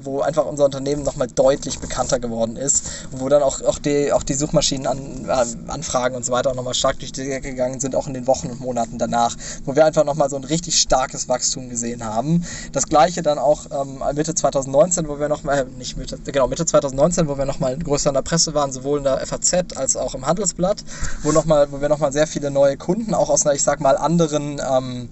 wo 0.03 0.21
einfach 0.21 0.45
unser 0.45 0.65
Unternehmen 0.65 1.03
nochmal 1.03 1.27
deutlich 1.27 1.79
bekannter 1.79 2.19
geworden 2.19 2.55
ist 2.55 2.85
und 3.11 3.21
wo 3.21 3.29
dann 3.29 3.43
auch, 3.43 3.61
auch 3.61 3.79
die, 3.79 4.11
auch 4.11 4.23
die 4.23 4.33
Suchmaschinenanfragen 4.63 6.13
äh, 6.13 6.17
und 6.17 6.25
so 6.25 6.31
weiter 6.31 6.51
auch 6.51 6.55
nochmal 6.55 6.73
stark 6.73 6.99
durch 6.99 7.11
die 7.11 7.25
Decke 7.25 7.49
gegangen 7.49 7.79
sind, 7.79 7.95
auch 7.95 8.07
in 8.07 8.13
den 8.13 8.27
Wochen 8.27 8.47
und 8.47 8.59
Monaten 8.59 8.97
danach, 8.97 9.35
wo 9.65 9.75
wir 9.75 9.85
einfach 9.85 10.05
nochmal 10.05 10.29
so 10.29 10.35
ein 10.35 10.43
richtig 10.43 10.79
starkes 10.79 11.27
Wachstum 11.27 11.69
gesehen 11.69 12.03
haben. 12.03 12.43
Das 12.71 12.87
gleiche 12.87 13.21
dann 13.21 13.37
auch 13.37 13.65
ähm, 13.71 14.01
Mitte 14.15 14.33
2019, 14.33 15.07
wo 15.07 15.19
wir 15.19 15.29
nochmal, 15.29 15.59
äh, 15.59 15.65
nicht 15.77 15.97
Mitte, 15.97 16.17
genau, 16.25 16.47
Mitte 16.47 16.65
2019, 16.65 17.27
wo 17.27 17.37
wir 17.37 17.45
nochmal 17.45 17.77
größer 17.77 18.09
in 18.09 18.15
der 18.15 18.21
Presse 18.21 18.53
waren, 18.53 18.71
sowohl 18.71 18.99
in 18.99 19.03
der 19.03 19.25
FAZ 19.25 19.75
als 19.75 19.95
auch 19.95 20.15
im 20.15 20.25
Handelsblatt, 20.25 20.83
wo, 21.21 21.31
noch 21.31 21.45
mal, 21.45 21.71
wo 21.71 21.81
wir 21.81 21.89
nochmal 21.89 22.11
sehr 22.11 22.27
viele 22.27 22.51
neue 22.51 22.77
Kunden 22.77 23.13
auch 23.13 23.29
aus 23.29 23.45
einer, 23.45 23.55
ich 23.55 23.63
sag 23.63 23.79
mal, 23.81 23.97
anderen 23.97 24.61
ähm, 24.71 25.09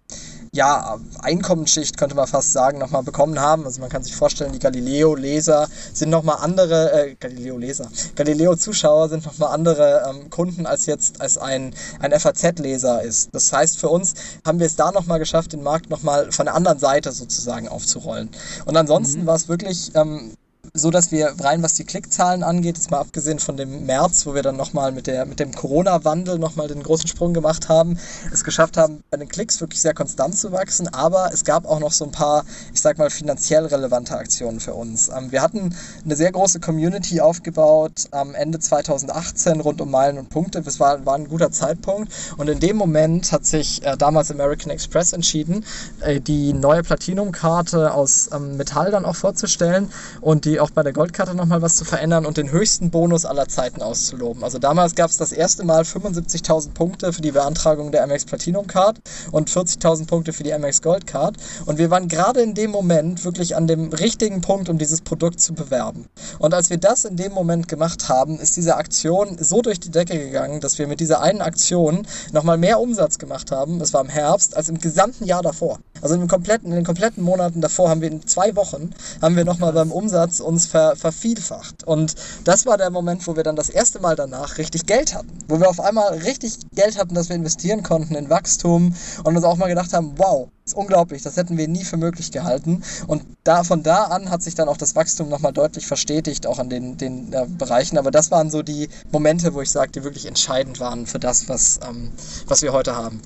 ja, 0.54 0.98
Einkommensschicht, 1.20 1.98
könnte 1.98 2.16
man 2.16 2.28
fast 2.28 2.52
sagen, 2.52 2.78
nochmal 2.78 3.04
bekommen 3.04 3.40
haben. 3.40 3.66
Also 3.66 3.80
man 3.80 3.90
kann 3.90 4.04
sich 4.04 4.16
vorstellen, 4.16 4.52
die 4.52 4.60
Galileo-Leser 4.60 5.70
sind 5.94 6.10
nochmal 6.10 6.38
andere, 6.42 6.92
äh, 6.92 7.16
Galileo-Leser, 7.16 7.90
Galileo-Zuschauer 8.16 9.08
sind 9.08 9.26
nochmal 9.26 9.54
andere 9.54 10.04
ähm, 10.10 10.30
Kunden 10.30 10.66
als 10.66 10.88
jetzt 10.88 11.22
als 11.22 11.38
ein, 11.38 11.74
ein 12.00 12.12
FAZ-Leser 12.12 13.02
ist. 13.02 13.30
Das 13.34 13.54
heißt, 13.54 13.78
für 13.78 13.88
uns 13.88 14.14
haben 14.46 14.60
wir 14.60 14.68
es 14.68 14.76
da 14.76 14.92
nochmal 14.92 15.20
geschafft, 15.20 15.54
den 15.54 15.64
Markt 15.64 15.90
nochmal 15.90 16.32
von 16.34 16.46
der 16.46 16.56
anderen 16.56 16.80
Seite 16.80 17.14
sozusagen 17.14 17.70
aufzurollen. 17.70 18.30
Und 18.66 18.76
ansonsten 18.76 19.22
mhm. 19.22 19.28
war 19.28 19.36
es 19.36 19.48
wirklich 19.48 19.92
ähm, 19.96 20.34
so, 20.74 20.90
dass 20.90 21.12
wir 21.12 21.34
rein, 21.40 21.64
was 21.64 21.74
die 21.74 21.84
Klickzahlen 21.84 22.44
angeht, 22.44 22.78
jetzt 22.78 22.92
mal 22.92 23.00
abgesehen 23.00 23.40
von 23.40 23.58
dem 23.58 23.86
März, 23.86 24.26
wo 24.26 24.34
wir 24.34 24.42
dann 24.42 24.56
nochmal 24.56 24.94
mit, 24.94 25.08
mit 25.08 25.40
dem 25.40 25.52
Corona-Wandel 25.54 26.40
nochmal 26.40 26.70
den 26.70 26.82
großen 26.82 27.08
Sprung 27.08 27.34
gemacht 27.34 27.68
haben, 27.68 27.98
es 28.32 28.46
geschafft 28.46 28.78
haben, 28.78 29.04
bei 29.10 29.18
den 29.18 29.28
Klicks 29.28 29.60
wirklich 29.60 29.82
sehr 29.82 29.94
konstant 29.94 30.38
zu 30.38 30.54
wachsen, 30.54 30.88
aber 30.88 31.32
es 31.34 31.44
gab 31.44 31.66
auch 31.66 31.80
noch 31.80 31.92
so 31.92 32.06
ein 32.06 32.12
paar, 32.12 32.46
ich 32.74 32.80
sag 32.80 32.98
mal, 32.98 33.10
finanziell 33.10 33.66
relevante 33.66 34.16
Aktionen 34.16 34.62
für 34.62 34.74
uns. 34.74 35.10
Ähm, 35.10 35.32
wir 35.34 35.42
hatten 35.42 35.76
eine 36.06 36.16
sehr 36.16 36.32
große 36.32 36.62
Community 36.62 37.20
aufgebaut 37.20 38.08
am 38.12 38.34
Ende 38.34 38.60
2018 38.60 39.60
rund 39.60 39.82
um 39.82 39.92
Meilen 39.92 40.18
und 40.18 40.30
Punkte. 40.30 40.62
Das 40.62 40.80
war, 40.80 41.06
war 41.06 41.16
ein 41.16 41.28
guter 41.28 41.52
Zeitpunkt 41.52 42.14
und 42.38 42.50
in 42.50 42.62
dem 42.62 42.78
Moment 42.78 43.34
hat 43.34 43.46
sich 43.46 43.86
äh, 43.86 43.98
damals 43.98 44.32
American 44.32 44.72
Express 44.72 45.12
entschieden, 45.12 45.66
äh, 46.00 46.22
die 46.22 46.54
neue 46.54 46.82
Platinum-Karte 46.82 47.94
aus 47.94 48.30
ähm, 48.34 48.56
Metall 48.56 48.92
dann 48.92 49.04
auch 49.04 49.18
vorzustellen 49.18 49.92
und 50.22 50.46
die 50.46 50.61
auch 50.62 50.70
bei 50.70 50.84
der 50.84 50.94
Goldkarte 50.94 51.36
nochmal 51.36 51.62
was 51.62 51.76
zu 51.76 51.86
verändern 51.86 52.26
und 52.26 52.38
den 52.38 52.52
höchsten 52.52 52.92
Bonus 52.92 53.26
aller 53.26 53.48
Zeiten 53.48 53.82
auszuloben. 53.82 54.44
Also 54.44 54.60
damals 54.60 54.96
gab 54.96 55.10
es 55.10 55.18
das 55.18 55.32
erste 55.32 55.66
Mal 55.66 55.82
75.000 55.84 56.74
Punkte 56.74 57.12
für 57.12 57.22
die 57.22 57.32
Beantragung 57.32 57.92
der 57.92 58.04
Amex 58.04 58.26
Platinum 58.26 58.68
Card 58.68 59.00
und 59.32 59.50
40.000 59.50 60.08
Punkte 60.08 60.34
für 60.34 60.44
die 60.44 60.54
Amex 60.54 60.82
Gold 60.82 61.08
Card. 61.08 61.38
Und 61.66 61.78
wir 61.78 61.90
waren 61.90 62.08
gerade 62.08 62.42
in 62.42 62.54
dem 62.54 62.72
Moment 62.72 63.26
wirklich 63.26 63.56
an 63.56 63.68
dem 63.68 63.90
richtigen 63.92 64.42
Punkt, 64.42 64.70
um 64.70 64.78
dieses 64.78 65.02
Produkt 65.02 65.42
zu 65.42 65.54
bewerben. 65.54 66.06
Und 66.40 66.54
als 66.54 66.70
wir 66.70 66.78
das 66.78 67.06
in 67.06 67.18
dem 67.18 67.32
Moment 67.34 67.68
gemacht 67.68 68.08
haben, 68.08 68.40
ist 68.40 68.56
diese 68.56 68.76
Aktion 68.76 69.38
so 69.40 69.62
durch 69.62 69.80
die 69.80 69.92
Decke 69.92 70.18
gegangen, 70.18 70.62
dass 70.62 70.78
wir 70.78 70.88
mit 70.88 71.00
dieser 71.00 71.22
einen 71.22 71.42
Aktion 71.42 72.06
nochmal 72.32 72.58
mehr 72.58 72.80
Umsatz 72.80 73.18
gemacht 73.18 73.52
haben, 73.52 73.80
das 73.80 73.94
war 73.94 74.02
im 74.02 74.10
Herbst, 74.10 74.56
als 74.56 74.70
im 74.70 74.80
gesamten 74.80 75.26
Jahr 75.26 75.42
davor. 75.42 75.80
Also 76.02 76.16
im 76.16 76.28
kompletten, 76.28 76.70
in 76.70 76.76
den 76.76 76.86
kompletten 76.86 77.24
Monaten 77.24 77.62
davor 77.62 77.90
haben 77.90 78.02
wir 78.02 78.10
in 78.10 78.26
zwei 78.26 78.56
Wochen, 78.56 78.92
haben 79.22 79.36
wir 79.36 79.46
nochmal 79.46 79.74
beim 79.74 79.92
Umsatz 79.92 80.40
uns 80.52 80.68
ver, 80.68 80.96
vervielfacht. 80.96 81.84
Und 81.86 82.16
das 82.44 82.66
war 82.66 82.78
der 82.78 82.90
Moment, 82.90 83.26
wo 83.26 83.36
wir 83.36 83.44
dann 83.44 83.56
das 83.56 83.70
erste 83.70 84.00
Mal 84.00 84.16
danach 84.16 84.58
richtig 84.58 84.86
Geld 84.86 85.16
hatten. 85.16 85.30
Wo 85.48 85.60
wir 85.60 85.70
auf 85.70 85.80
einmal 85.80 86.14
richtig 86.20 86.58
Geld 86.74 86.98
hatten, 86.98 87.16
dass 87.16 87.30
wir 87.30 87.36
investieren 87.36 87.84
konnten 87.84 88.16
in 88.16 88.30
Wachstum 88.30 88.96
und 89.24 89.36
uns 89.36 89.46
auch 89.46 89.58
mal 89.58 89.68
gedacht 89.68 89.94
haben, 89.94 90.14
wow, 90.18 90.50
ist 90.66 90.76
unglaublich, 90.76 91.24
das 91.24 91.38
hätten 91.38 91.58
wir 91.58 91.68
nie 91.68 91.84
für 91.84 91.98
möglich 91.98 92.32
gehalten. 92.32 92.84
Und 93.08 93.24
da, 93.44 93.64
von 93.64 93.84
da 93.84 94.06
an 94.06 94.30
hat 94.30 94.44
sich 94.44 94.56
dann 94.56 94.70
auch 94.70 94.78
das 94.78 94.96
Wachstum 94.96 95.30
nochmal 95.30 95.54
deutlich 95.54 95.88
verstetigt, 95.88 96.46
auch 96.46 96.60
an 96.60 96.70
den, 96.70 96.98
den 96.98 97.34
äh, 97.34 97.46
Bereichen. 97.48 97.98
Aber 97.98 98.12
das 98.12 98.32
waren 98.32 98.50
so 98.52 98.62
die 98.62 98.90
Momente, 99.12 99.54
wo 99.54 99.62
ich 99.62 99.72
sage, 99.72 99.92
die 99.92 100.04
wirklich 100.04 100.26
entscheidend 100.26 100.80
waren 100.80 101.08
für 101.08 101.20
das, 101.20 101.50
was, 101.50 101.80
ähm, 101.88 102.12
was 102.46 102.62
wir 102.62 102.74
heute 102.74 102.96
haben. 102.96 103.22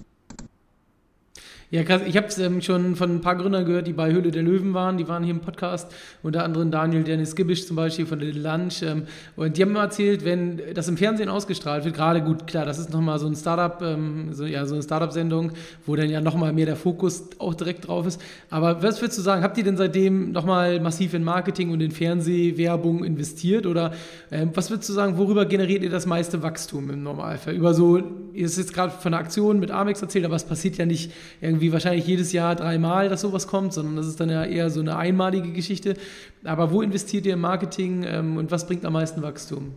Ja, 1.72 1.84
krass. 1.84 2.03
Ich 2.05 2.15
habe 2.15 2.27
es 2.27 2.38
ähm, 2.38 2.62
schon 2.62 2.95
von 2.95 3.15
ein 3.15 3.22
paar 3.22 3.36
Gründern 3.36 3.65
gehört, 3.65 3.88
die 3.88 3.93
bei 3.93 4.12
Höhle 4.12 4.29
der 4.29 4.43
Löwen 4.43 4.75
waren. 4.75 4.98
Die 4.98 5.07
waren 5.07 5.24
hier 5.24 5.34
im 5.34 5.39
Podcast. 5.39 5.91
Unter 6.22 6.43
anderem 6.43 6.69
Daniel 6.69 7.03
Dennis 7.03 7.36
Gibisch 7.36 7.65
zum 7.65 7.75
Beispiel 7.75 8.05
von 8.05 8.19
Little 8.19 8.39
Lunch. 8.39 8.84
Ähm, 8.84 9.07
und 9.36 9.57
die 9.57 9.63
haben 9.63 9.75
erzählt, 9.75 10.24
wenn 10.24 10.62
das 10.75 10.88
im 10.88 10.95
Fernsehen 10.95 11.27
ausgestrahlt 11.27 11.84
wird, 11.84 11.95
gerade 11.95 12.22
gut, 12.22 12.45
klar, 12.45 12.65
das 12.65 12.77
ist 12.77 12.93
nochmal 12.93 13.17
so 13.17 13.25
ein 13.25 13.36
Startup, 13.36 13.81
ähm, 13.81 14.31
so, 14.31 14.45
ja, 14.45 14.63
so 14.67 14.75
eine 14.75 14.84
Startup-Sendung, 14.84 15.53
wo 15.88 15.95
dann 15.95 16.07
ja 16.07 16.22
nochmal 16.22 16.53
mehr 16.53 16.67
der 16.67 16.75
Fokus 16.75 17.29
auch 17.39 17.55
direkt 17.55 17.88
drauf 17.88 18.05
ist. 18.05 18.22
Aber 18.51 18.84
was 18.84 19.01
würdest 19.01 19.17
du 19.17 19.24
sagen, 19.24 19.41
habt 19.41 19.57
ihr 19.57 19.63
denn 19.63 19.75
seitdem 19.75 20.34
nochmal 20.34 20.79
massiv 20.79 21.15
in 21.15 21.24
Marketing 21.24 21.72
und 21.72 21.81
in 21.81 21.89
Fernsehwerbung 21.89 23.03
investiert? 23.03 23.65
Oder 23.65 23.91
ähm, 24.31 24.51
was 24.53 24.69
würdest 24.69 24.88
du 24.89 24.93
sagen, 24.93 25.17
worüber 25.17 25.48
generiert 25.48 25.81
ihr 25.81 25.89
das 25.89 26.05
meiste 26.05 26.43
Wachstum 26.43 26.91
im 26.91 27.01
Normalfall? 27.01 27.55
Über 27.55 27.74
so, 27.74 27.98
ihr 28.34 28.45
ist 28.45 28.60
jetzt 28.60 28.74
gerade 28.74 28.91
von 28.91 29.13
einer 29.13 29.24
Aktion 29.24 29.60
mit 29.60 29.72
Amex 29.72 30.00
erzählt, 30.03 30.25
aber 30.25 30.36
es 30.36 30.43
passiert 30.43 30.77
ja 30.77 30.86
nicht 30.86 31.12
irgendwie 31.41 31.54
irgendwie 31.55 31.71
wahrscheinlich 31.71 32.05
jedes 32.05 32.31
Jahr 32.33 32.55
dreimal, 32.55 33.09
dass 33.09 33.21
sowas 33.21 33.47
kommt, 33.47 33.74
sondern 33.74 33.95
das 33.95 34.07
ist 34.07 34.19
dann 34.19 34.29
ja 34.29 34.43
eher 34.43 34.69
so 34.69 34.81
eine 34.81 34.97
einmalige 34.97 35.51
Geschichte. 35.51 35.95
Aber 36.43 36.71
wo 36.71 36.81
investiert 36.81 37.25
ihr 37.25 37.33
im 37.33 37.41
Marketing 37.41 38.03
ähm, 38.03 38.38
und 38.38 38.51
was 38.51 38.67
bringt 38.67 38.85
am 38.85 38.93
meisten 38.93 39.21
Wachstum? 39.21 39.74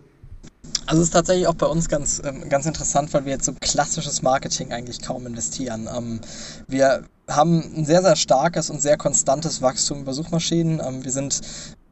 Also 0.87 1.02
es 1.02 1.08
ist 1.08 1.14
tatsächlich 1.14 1.47
auch 1.47 1.54
bei 1.54 1.66
uns 1.66 1.88
ganz, 1.88 2.20
ähm, 2.25 2.49
ganz 2.49 2.66
interessant, 2.66 3.12
weil 3.14 3.25
wir 3.25 3.32
jetzt 3.32 3.44
so 3.44 3.52
klassisches 3.61 4.23
Marketing 4.23 4.73
eigentlich 4.73 5.00
kaum 5.00 5.26
investieren. 5.26 5.88
Ähm, 5.94 6.20
wir 6.66 7.04
haben 7.28 7.62
ein 7.76 7.85
sehr, 7.85 8.02
sehr 8.02 8.16
starkes 8.16 8.70
und 8.70 8.82
sehr 8.82 8.97
konstantes 8.97 9.62
Wachstum 9.62 10.00
über 10.00 10.14
Suchmaschinen. 10.14 10.80
Ähm, 10.85 11.04
wir 11.04 11.12
sind 11.12 11.40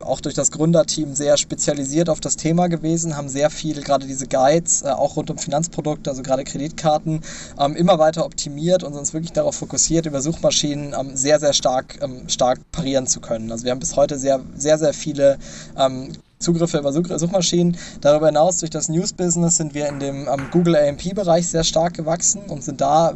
auch 0.06 0.20
durch 0.20 0.34
das 0.34 0.50
Gründerteam 0.50 1.14
sehr 1.14 1.36
spezialisiert 1.36 2.08
auf 2.08 2.20
das 2.20 2.36
Thema 2.36 2.68
gewesen, 2.68 3.16
haben 3.16 3.28
sehr 3.28 3.50
viel, 3.50 3.82
gerade 3.82 4.06
diese 4.06 4.26
Guides, 4.26 4.82
äh, 4.82 4.88
auch 4.88 5.16
rund 5.16 5.30
um 5.30 5.38
Finanzprodukte, 5.38 6.10
also 6.10 6.22
gerade 6.22 6.44
Kreditkarten, 6.44 7.22
ähm, 7.58 7.76
immer 7.76 7.98
weiter 7.98 8.24
optimiert 8.24 8.82
und 8.82 8.94
uns 8.94 9.12
wirklich 9.12 9.32
darauf 9.32 9.56
fokussiert, 9.56 10.06
über 10.06 10.20
Suchmaschinen 10.20 10.94
ähm, 10.98 11.16
sehr, 11.16 11.40
sehr 11.40 11.52
stark, 11.52 11.98
ähm, 12.02 12.28
stark 12.28 12.60
parieren 12.72 13.06
zu 13.06 13.20
können. 13.20 13.50
Also 13.50 13.64
wir 13.64 13.72
haben 13.72 13.80
bis 13.80 13.96
heute 13.96 14.18
sehr, 14.18 14.40
sehr, 14.56 14.78
sehr 14.78 14.92
viele 14.92 15.38
Zugriffe 16.38 16.78
über 16.78 16.92
Suchmaschinen. 16.92 17.78
Darüber 18.02 18.26
hinaus 18.26 18.58
durch 18.58 18.70
das 18.70 18.90
News-Business 18.90 19.56
sind 19.56 19.72
wir 19.72 19.88
in 19.88 20.00
dem 20.00 20.28
ähm, 20.28 20.48
Google 20.50 20.76
AMP-Bereich 20.76 21.48
sehr 21.48 21.64
stark 21.64 21.94
gewachsen 21.94 22.42
und 22.48 22.62
sind 22.62 22.82
da, 22.82 23.14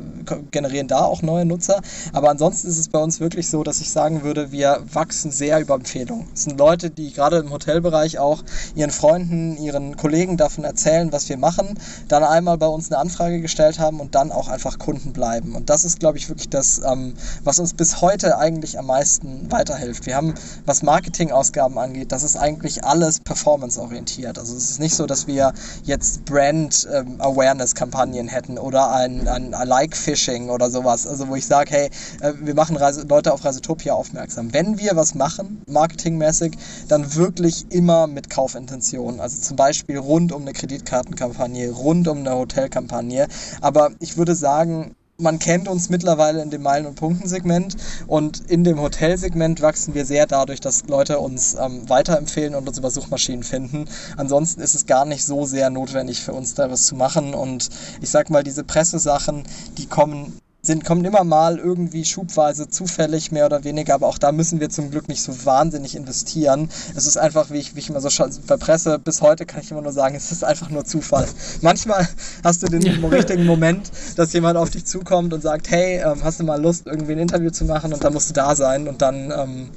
generieren 0.50 0.88
da 0.88 1.04
auch 1.04 1.20
neue 1.20 1.44
Nutzer. 1.44 1.82
Aber 2.14 2.30
ansonsten 2.30 2.68
ist 2.68 2.78
es 2.78 2.88
bei 2.88 2.98
uns 2.98 3.20
wirklich 3.20 3.50
so, 3.50 3.62
dass 3.62 3.80
ich 3.82 3.90
sagen 3.90 4.22
würde, 4.22 4.52
wir 4.52 4.82
wachsen 4.90 5.30
sehr 5.30 5.60
über 5.60 5.74
Empfehlungen. 5.74 6.28
Es 6.32 6.44
sind 6.44 6.58
Leute, 6.58 6.88
die 6.88 7.12
gerade 7.12 7.38
im 7.38 7.50
Hotelbereich 7.50 8.18
auch 8.18 8.42
ihren 8.74 8.90
Freunden, 8.90 9.58
ihren 9.58 9.98
Kollegen 9.98 10.38
davon 10.38 10.64
erzählen, 10.64 11.12
was 11.12 11.28
wir 11.28 11.36
machen, 11.36 11.78
dann 12.08 12.24
einmal 12.24 12.56
bei 12.56 12.68
uns 12.68 12.90
eine 12.90 12.98
Anfrage 12.98 13.42
gestellt 13.42 13.78
haben 13.78 14.00
und 14.00 14.14
dann 14.14 14.32
auch 14.32 14.48
einfach 14.48 14.78
Kunden 14.78 15.12
bleiben. 15.12 15.54
Und 15.54 15.68
das 15.68 15.84
ist, 15.84 16.00
glaube 16.00 16.16
ich, 16.16 16.30
wirklich 16.30 16.48
das, 16.48 16.80
ähm, 16.90 17.12
was 17.44 17.58
uns 17.58 17.74
bis 17.74 18.00
heute 18.00 18.38
eigentlich 18.38 18.78
am 18.78 18.86
meisten 18.86 19.52
weiterhilft. 19.52 20.06
Wir 20.06 20.16
haben, 20.16 20.32
was 20.64 20.82
Marketingausgaben 20.82 21.76
angeht, 21.76 22.12
das 22.12 22.22
ist 22.22 22.36
eigentlich 22.36 22.82
alles 22.82 23.09
alles 23.10 23.20
performance-orientiert. 23.20 24.38
Also 24.38 24.56
es 24.56 24.70
ist 24.70 24.78
nicht 24.78 24.94
so, 24.94 25.06
dass 25.06 25.26
wir 25.26 25.52
jetzt 25.82 26.24
Brand-Awareness-Kampagnen 26.26 28.26
ähm, 28.26 28.28
hätten 28.28 28.56
oder 28.56 28.92
ein, 28.92 29.26
ein 29.26 29.50
Like-Phishing 29.50 30.48
oder 30.48 30.70
sowas. 30.70 31.08
Also 31.08 31.28
wo 31.28 31.34
ich 31.34 31.46
sage, 31.46 31.70
hey, 31.72 31.90
äh, 32.20 32.32
wir 32.40 32.54
machen 32.54 32.76
Reise, 32.76 33.04
Leute 33.08 33.32
auf 33.32 33.44
Reisetopia 33.44 33.94
aufmerksam. 33.94 34.52
Wenn 34.52 34.78
wir 34.78 34.94
was 34.94 35.16
machen, 35.16 35.62
marketingmäßig, 35.66 36.52
dann 36.86 37.16
wirklich 37.16 37.66
immer 37.70 38.06
mit 38.06 38.30
Kaufintention. 38.30 39.18
Also 39.18 39.40
zum 39.40 39.56
Beispiel 39.56 39.98
rund 39.98 40.30
um 40.30 40.42
eine 40.42 40.52
Kreditkartenkampagne, 40.52 41.72
rund 41.72 42.06
um 42.06 42.18
eine 42.18 42.36
Hotelkampagne. 42.36 43.26
Aber 43.60 43.90
ich 43.98 44.16
würde 44.16 44.36
sagen, 44.36 44.94
man 45.20 45.38
kennt 45.38 45.68
uns 45.68 45.88
mittlerweile 45.88 46.42
in 46.42 46.50
dem 46.50 46.62
Meilen- 46.62 46.86
und 46.86 46.94
Punktensegment 46.94 47.76
und 48.06 48.50
in 48.50 48.64
dem 48.64 48.80
Hotelsegment 48.80 49.60
wachsen 49.60 49.94
wir 49.94 50.04
sehr 50.04 50.26
dadurch, 50.26 50.60
dass 50.60 50.86
Leute 50.86 51.18
uns 51.18 51.54
ähm, 51.54 51.88
weiterempfehlen 51.88 52.54
und 52.54 52.68
uns 52.68 52.78
über 52.78 52.90
Suchmaschinen 52.90 53.42
finden. 53.42 53.86
Ansonsten 54.16 54.60
ist 54.60 54.74
es 54.74 54.86
gar 54.86 55.04
nicht 55.04 55.24
so 55.24 55.44
sehr 55.44 55.70
notwendig 55.70 56.20
für 56.20 56.32
uns 56.32 56.54
da 56.54 56.70
was 56.70 56.86
zu 56.86 56.94
machen 56.94 57.34
und 57.34 57.68
ich 58.00 58.10
sag 58.10 58.30
mal, 58.30 58.42
diese 58.42 58.64
Pressesachen, 58.64 59.44
die 59.78 59.86
kommen 59.86 60.40
sind, 60.70 60.84
kommen 60.84 61.04
immer 61.04 61.24
mal 61.24 61.58
irgendwie 61.58 62.04
schubweise 62.04 62.68
zufällig, 62.68 63.32
mehr 63.32 63.46
oder 63.46 63.64
weniger, 63.64 63.94
aber 63.94 64.06
auch 64.06 64.18
da 64.18 64.30
müssen 64.30 64.60
wir 64.60 64.70
zum 64.70 64.90
Glück 64.92 65.08
nicht 65.08 65.20
so 65.20 65.44
wahnsinnig 65.44 65.96
investieren. 65.96 66.68
Es 66.94 67.06
ist 67.06 67.16
einfach, 67.16 67.50
wie 67.50 67.58
ich, 67.58 67.74
wie 67.74 67.80
ich 67.80 67.90
immer 67.90 68.00
so 68.00 68.08
bei 68.46 68.56
Presse, 68.56 69.00
bis 69.00 69.20
heute 69.20 69.46
kann 69.46 69.62
ich 69.62 69.70
immer 69.72 69.82
nur 69.82 69.92
sagen, 69.92 70.14
es 70.14 70.30
ist 70.30 70.44
einfach 70.44 70.70
nur 70.70 70.84
Zufall. 70.84 71.26
Manchmal 71.60 72.08
hast 72.44 72.62
du 72.62 72.68
den 72.68 72.82
richtigen 73.04 73.46
Moment, 73.46 73.90
dass 74.14 74.32
jemand 74.32 74.56
auf 74.56 74.70
dich 74.70 74.84
zukommt 74.84 75.34
und 75.34 75.42
sagt, 75.42 75.70
hey, 75.70 76.02
ähm, 76.04 76.22
hast 76.22 76.38
du 76.38 76.44
mal 76.44 76.60
Lust, 76.60 76.86
irgendwie 76.86 77.12
ein 77.12 77.18
Interview 77.18 77.50
zu 77.50 77.64
machen 77.64 77.92
und 77.92 78.04
dann 78.04 78.12
musst 78.12 78.30
du 78.30 78.34
da 78.34 78.54
sein 78.54 78.86
und 78.86 79.02
dann, 79.02 79.32
ähm, 79.36 79.70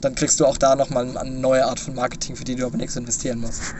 dann 0.00 0.14
kriegst 0.14 0.40
du 0.40 0.46
auch 0.46 0.56
da 0.56 0.76
nochmal 0.76 1.14
eine 1.18 1.30
neue 1.30 1.66
Art 1.66 1.78
von 1.78 1.94
Marketing, 1.94 2.36
für 2.36 2.44
die 2.44 2.54
du 2.54 2.64
aber 2.64 2.78
nichts 2.78 2.96
investieren 2.96 3.40
musst. 3.40 3.74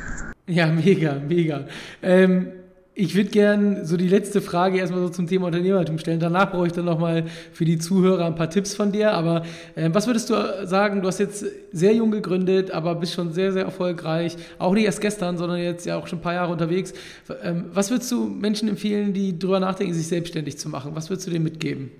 Ja, 0.46 0.66
mega, 0.66 1.14
mega. 1.14 1.64
Ähm 2.02 2.52
ich 3.00 3.14
würde 3.14 3.31
gerne 3.31 3.87
so 3.87 3.97
die 3.97 4.09
letzte 4.09 4.40
Frage 4.40 4.78
erstmal 4.78 5.02
so 5.02 5.09
zum 5.09 5.28
Thema 5.28 5.47
Unternehmertum 5.47 5.99
stellen. 5.99 6.19
Danach 6.19 6.50
brauche 6.50 6.67
ich 6.67 6.73
dann 6.73 6.85
nochmal 6.85 7.26
für 7.52 7.64
die 7.64 7.78
Zuhörer 7.78 8.26
ein 8.26 8.35
paar 8.35 8.50
Tipps 8.50 8.75
von 8.75 8.90
dir. 8.90 9.12
Aber 9.12 9.45
äh, 9.76 9.88
was 9.93 10.09
würdest 10.09 10.31
du 10.31 10.67
sagen? 10.67 11.00
Du 11.00 11.07
hast 11.07 11.21
jetzt 11.21 11.45
sehr 11.71 11.95
jung 11.95 12.11
gegründet, 12.11 12.73
aber 12.73 12.97
bist 12.97 13.12
schon 13.12 13.33
sehr, 13.33 13.52
sehr 13.52 13.62
erfolgreich. 13.62 14.37
Auch 14.59 14.75
nicht 14.75 14.87
erst 14.87 15.00
gestern, 15.00 15.38
sondern 15.38 15.61
jetzt 15.61 15.87
ja 15.87 15.97
auch 15.97 16.09
schon 16.09 16.19
ein 16.19 16.23
paar 16.23 16.35
Jahre 16.35 16.50
unterwegs. 16.50 16.93
Ähm, 17.45 17.67
was 17.73 17.93
würdest 17.93 18.11
du 18.11 18.25
Menschen 18.25 18.69
empfehlen, 18.69 19.12
die 19.12 19.38
drüber 19.38 19.61
nachdenken, 19.61 19.95
sich 19.95 20.09
selbstständig 20.09 20.59
zu 20.59 20.69
machen? 20.69 20.90
Was 20.97 21.09
würdest 21.09 21.28
du 21.28 21.31
denen 21.31 21.45
mitgeben? 21.45 21.93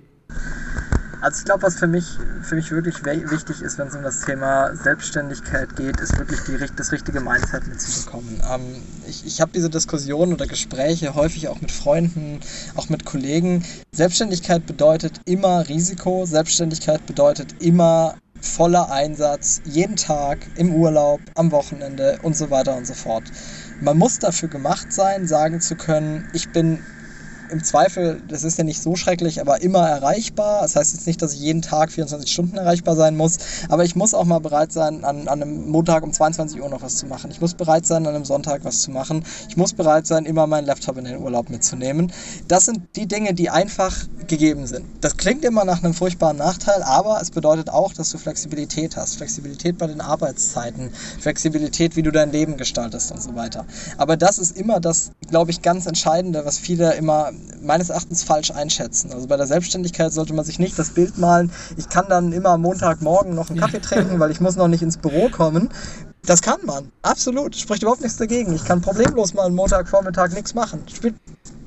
Also 1.21 1.39
ich 1.39 1.45
glaube, 1.45 1.63
was 1.63 1.77
für 1.77 1.87
mich, 1.87 2.17
für 2.41 2.55
mich 2.55 2.71
wirklich 2.71 3.03
wichtig 3.03 3.61
ist, 3.61 3.77
wenn 3.77 3.87
es 3.87 3.95
um 3.95 4.03
das 4.03 4.21
Thema 4.21 4.73
Selbstständigkeit 4.73 5.75
geht, 5.75 5.99
ist 5.99 6.17
wirklich 6.17 6.39
die, 6.47 6.57
das 6.75 6.91
richtige 6.91 7.19
Mindset 7.19 7.67
mitzubekommen. 7.67 8.41
Ähm, 8.49 8.81
ich 9.07 9.25
ich 9.25 9.41
habe 9.41 9.51
diese 9.53 9.69
Diskussionen 9.69 10.33
oder 10.33 10.47
Gespräche 10.47 11.15
häufig 11.15 11.49
auch 11.49 11.59
mit 11.59 11.71
Freunden, 11.71 12.39
auch 12.75 12.89
mit 12.89 13.05
Kollegen. 13.05 13.65
Selbstständigkeit 13.93 14.65
bedeutet 14.65 15.19
immer 15.25 15.67
Risiko, 15.67 16.25
Selbstständigkeit 16.25 17.05
bedeutet 17.05 17.53
immer 17.59 18.15
voller 18.41 18.89
Einsatz, 18.89 19.61
jeden 19.65 19.97
Tag, 19.97 20.39
im 20.55 20.73
Urlaub, 20.73 21.21
am 21.35 21.51
Wochenende 21.51 22.17
und 22.21 22.37
so 22.37 22.49
weiter 22.49 22.77
und 22.77 22.87
so 22.87 22.93
fort. 22.93 23.29
Man 23.81 23.97
muss 23.97 24.19
dafür 24.19 24.49
gemacht 24.49 24.93
sein, 24.93 25.27
sagen 25.27 25.59
zu 25.59 25.75
können, 25.75 26.27
ich 26.31 26.49
bin 26.49 26.81
im 27.51 27.63
Zweifel, 27.63 28.21
das 28.27 28.43
ist 28.43 28.57
ja 28.57 28.63
nicht 28.63 28.81
so 28.81 28.95
schrecklich, 28.95 29.41
aber 29.41 29.61
immer 29.61 29.87
erreichbar. 29.87 30.61
Das 30.61 30.75
heißt 30.75 30.93
jetzt 30.93 31.07
nicht, 31.07 31.21
dass 31.21 31.33
ich 31.33 31.39
jeden 31.39 31.61
Tag 31.61 31.91
24 31.91 32.31
Stunden 32.31 32.57
erreichbar 32.57 32.95
sein 32.95 33.17
muss, 33.17 33.37
aber 33.69 33.83
ich 33.83 33.95
muss 33.95 34.13
auch 34.13 34.25
mal 34.25 34.39
bereit 34.39 34.71
sein, 34.71 35.03
an, 35.03 35.27
an 35.27 35.41
einem 35.41 35.69
Montag 35.69 36.03
um 36.03 36.13
22 36.13 36.61
Uhr 36.61 36.69
noch 36.69 36.81
was 36.81 36.97
zu 36.97 37.05
machen. 37.07 37.31
Ich 37.31 37.41
muss 37.41 37.53
bereit 37.53 37.85
sein, 37.85 38.05
an 38.05 38.15
einem 38.15 38.25
Sonntag 38.25 38.63
was 38.63 38.81
zu 38.81 38.91
machen. 38.91 39.23
Ich 39.49 39.57
muss 39.57 39.73
bereit 39.73 40.07
sein, 40.07 40.25
immer 40.25 40.47
meinen 40.47 40.65
Laptop 40.65 40.97
in 40.97 41.05
den 41.05 41.19
Urlaub 41.19 41.49
mitzunehmen. 41.49 42.11
Das 42.47 42.65
sind 42.65 42.81
die 42.95 43.07
Dinge, 43.07 43.33
die 43.33 43.49
einfach 43.49 43.95
gegeben 44.27 44.67
sind. 44.67 44.85
Das 45.01 45.17
klingt 45.17 45.43
immer 45.43 45.65
nach 45.65 45.83
einem 45.83 45.93
furchtbaren 45.93 46.37
Nachteil, 46.37 46.83
aber 46.83 47.19
es 47.21 47.31
bedeutet 47.31 47.69
auch, 47.69 47.93
dass 47.93 48.11
du 48.11 48.17
Flexibilität 48.17 48.95
hast. 48.95 49.15
Flexibilität 49.17 49.77
bei 49.77 49.87
den 49.87 50.01
Arbeitszeiten, 50.01 50.91
Flexibilität, 51.19 51.95
wie 51.95 52.03
du 52.03 52.11
dein 52.11 52.31
Leben 52.31 52.57
gestaltest 52.57 53.11
und 53.11 53.21
so 53.21 53.35
weiter. 53.35 53.65
Aber 53.97 54.17
das 54.17 54.37
ist 54.37 54.55
immer 54.55 54.79
das, 54.79 55.11
glaube 55.29 55.51
ich, 55.51 55.61
ganz 55.61 55.85
Entscheidende, 55.85 56.45
was 56.45 56.57
viele 56.57 56.93
immer 56.93 57.31
meines 57.61 57.89
Erachtens 57.89 58.23
falsch 58.23 58.51
einschätzen. 58.51 59.11
Also 59.13 59.27
bei 59.27 59.37
der 59.37 59.47
Selbstständigkeit 59.47 60.13
sollte 60.13 60.33
man 60.33 60.45
sich 60.45 60.59
nicht 60.59 60.77
das 60.79 60.91
Bild 60.91 61.17
malen, 61.17 61.51
ich 61.77 61.89
kann 61.89 62.05
dann 62.09 62.31
immer 62.31 62.57
Montagmorgen 62.57 63.35
noch 63.35 63.49
einen 63.49 63.59
Kaffee 63.59 63.81
trinken, 63.81 64.19
weil 64.19 64.31
ich 64.31 64.39
muss 64.39 64.55
noch 64.55 64.67
nicht 64.67 64.81
ins 64.81 64.97
Büro 64.97 65.29
kommen. 65.29 65.69
Das 66.25 66.41
kann 66.41 66.59
man, 66.65 66.91
absolut. 67.01 67.55
Spricht 67.55 67.81
überhaupt 67.81 68.01
nichts 68.01 68.17
dagegen. 68.17 68.53
Ich 68.53 68.65
kann 68.65 68.81
problemlos 68.81 69.33
mal 69.33 69.45
einen 69.45 69.55
Montagvormittag 69.55 70.33
nichts 70.33 70.53
machen. 70.53 70.83
Spielt, 70.93 71.15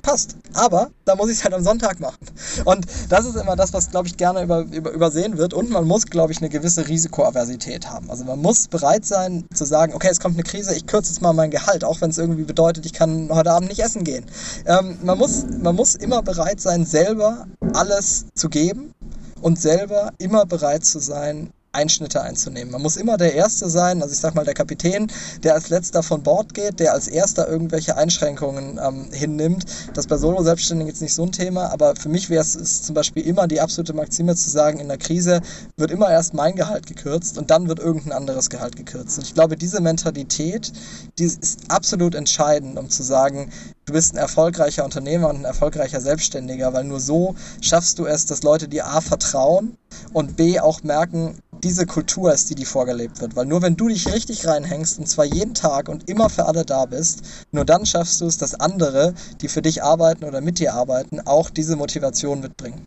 passt. 0.03 0.37
Aber 0.55 0.91
da 1.05 1.15
muss 1.15 1.31
ich 1.31 1.39
es 1.39 1.45
halt 1.45 1.55
am 1.55 1.63
Sonntag 1.63 2.01
machen. 2.01 2.19
Und 2.65 2.87
das 3.09 3.25
ist 3.25 3.37
immer 3.37 3.57
das, 3.57 3.73
was, 3.73 3.91
glaube 3.91 4.09
ich, 4.09 4.17
gerne 4.17 4.43
über, 4.43 4.61
über, 4.61 4.91
übersehen 4.91 5.39
wird. 5.39 5.55
Und 5.55 5.71
man 5.71 5.87
muss, 5.87 6.07
glaube 6.07 6.33
ich, 6.33 6.39
eine 6.39 6.49
gewisse 6.49 6.87
Risikoaversität 6.89 7.89
haben. 7.89 8.11
Also 8.11 8.25
man 8.25 8.41
muss 8.41 8.69
bereit 8.69 9.05
sein 9.07 9.45
zu 9.55 9.65
sagen, 9.65 9.95
okay, 9.95 10.09
es 10.11 10.21
kommt 10.21 10.37
eine 10.37 10.43
Krise, 10.43 10.75
ich 10.75 10.87
kürze 10.87 11.13
jetzt 11.13 11.23
mal 11.23 11.33
mein 11.33 11.51
Gehalt, 11.51 11.85
auch 11.85 12.01
wenn 12.01 12.11
es 12.11 12.19
irgendwie 12.19 12.45
bedeutet, 12.45 12.85
ich 12.85 12.93
kann 12.93 13.31
heute 13.31 13.53
Abend 13.53 13.69
nicht 13.69 13.81
essen 13.81 14.05
gehen. 14.05 14.27
Ähm, 14.67 14.99
man, 15.03 15.19
muss, 15.19 15.45
man 15.63 15.75
muss 15.75 15.95
immer 15.95 16.23
bereit 16.23 16.61
sein, 16.61 16.85
selber 16.85 17.47
alles 17.73 18.27
zu 18.35 18.49
geben 18.49 18.93
und 19.41 19.61
selber 19.61 20.13
immer 20.19 20.47
bereit 20.47 20.85
zu 20.85 20.99
sein, 20.99 21.51
Einschnitte 21.73 22.21
einzunehmen. 22.21 22.71
Man 22.71 22.83
muss 22.83 22.97
immer 22.97 23.17
der 23.17 23.35
Erste 23.35 23.71
sein, 23.71 24.03
also 24.03 24.13
ich 24.13 24.21
sag 24.21 24.35
mal 24.35 24.45
der 24.45 24.55
Kapitän, 24.55 25.11
der 25.43 25.55
als 25.55 25.71
letzter 25.71 26.03
von 26.03 26.23
Bord 26.23 26.53
geht, 26.53 26.81
der 26.81 26.93
als 26.93 27.09
erster 27.09 27.49
irgendwelche 27.49 27.97
Einschränkungen 27.97 28.79
ähm, 28.83 29.09
hinnimmt. 29.11 29.65
Das 29.95 30.07
bei 30.07 30.19
Solo-Selbstständigen 30.19 30.89
jetzt 30.89 31.01
nicht 31.01 31.15
so 31.15 31.25
ein 31.25 31.33
Thema, 31.33 31.73
aber 31.73 31.97
für 31.97 32.11
mich 32.11 32.29
wäre 32.29 32.43
es 32.43 32.83
zum 32.83 32.95
Beispiel 32.95 33.27
immer 33.27 33.49
die 33.49 33.61
absolute 33.61 33.95
Maxime 33.95 34.37
zu 34.37 34.51
sagen, 34.51 34.81
in 34.81 34.89
der 34.89 34.99
Krise 34.99 35.41
wird 35.79 35.91
immer 35.91 36.11
erst 36.11 36.35
mein 36.35 36.57
Gehalt 36.57 36.87
gekürzt 36.87 37.39
und 37.39 37.51
dann 37.51 37.69
wird 37.69 37.79
irgendein 37.79 38.13
anderes 38.13 38.51
Gehalt 38.51 38.77
gekürzt. 38.77 39.17
Und 39.17 39.25
ich 39.25 39.35
glaube, 39.35 39.57
diese 39.57 39.81
Mentalität, 39.81 40.73
die 41.19 41.25
ist 41.25 41.59
absolut 41.69 42.15
entscheidend, 42.15 42.79
um 42.79 42.91
zu 42.91 43.03
sagen, 43.03 43.51
du 43.87 43.95
bist 43.95 44.15
ein 44.15 44.19
erfolgreicher 44.19 44.85
Unternehmer 44.85 45.31
und 45.31 45.37
ein 45.37 45.45
erfolgreicher 45.45 46.03
Selbstständiger, 46.03 46.73
weil 46.75 46.85
nur 46.85 47.01
so 47.01 47.35
schaffst 47.63 47.99
du 47.99 48.05
es, 48.05 48.27
dass 48.27 48.43
Leute 48.43 48.69
dir 48.69 48.87
A 48.87 49.01
vertrauen 49.01 49.79
und 50.13 50.37
B 50.37 50.61
auch 50.61 50.83
merken, 50.83 51.39
diese 51.63 51.87
Kultur 51.87 52.33
ist, 52.33 52.51
die 52.51 52.55
die 52.55 52.65
vorgelebt 52.65 53.21
wird. 53.21 53.37
Weil 53.37 53.47
nur 53.47 53.63
wenn 53.63 53.77
du 53.77 53.89
dich 53.89 54.13
richtig 54.13 54.47
reinhängst 54.47 54.99
und 54.99 55.09
zwar 55.09 55.25
jeden 55.25 55.55
Tag 55.55 55.89
und 55.89 56.09
immer 56.09 56.29
für 56.29 56.47
alle 56.47 56.65
da 56.65 56.87
bist, 56.87 57.23
nur 57.53 57.65
dann 57.65 57.87
schaffst 57.87 58.21
du 58.21 58.27
es, 58.27 58.39
dass 58.39 58.55
andere, 58.55 59.15
die 59.41 59.49
für 59.49 59.63
dich 59.63 59.83
arbeiten 59.83 60.25
oder 60.25 60.41
mit 60.41 60.59
dir 60.59 60.75
arbeiten, 60.75 61.21
auch 61.21 61.51
diese 61.51 61.77
Motivation 61.77 62.41
mitbringen. 62.41 62.87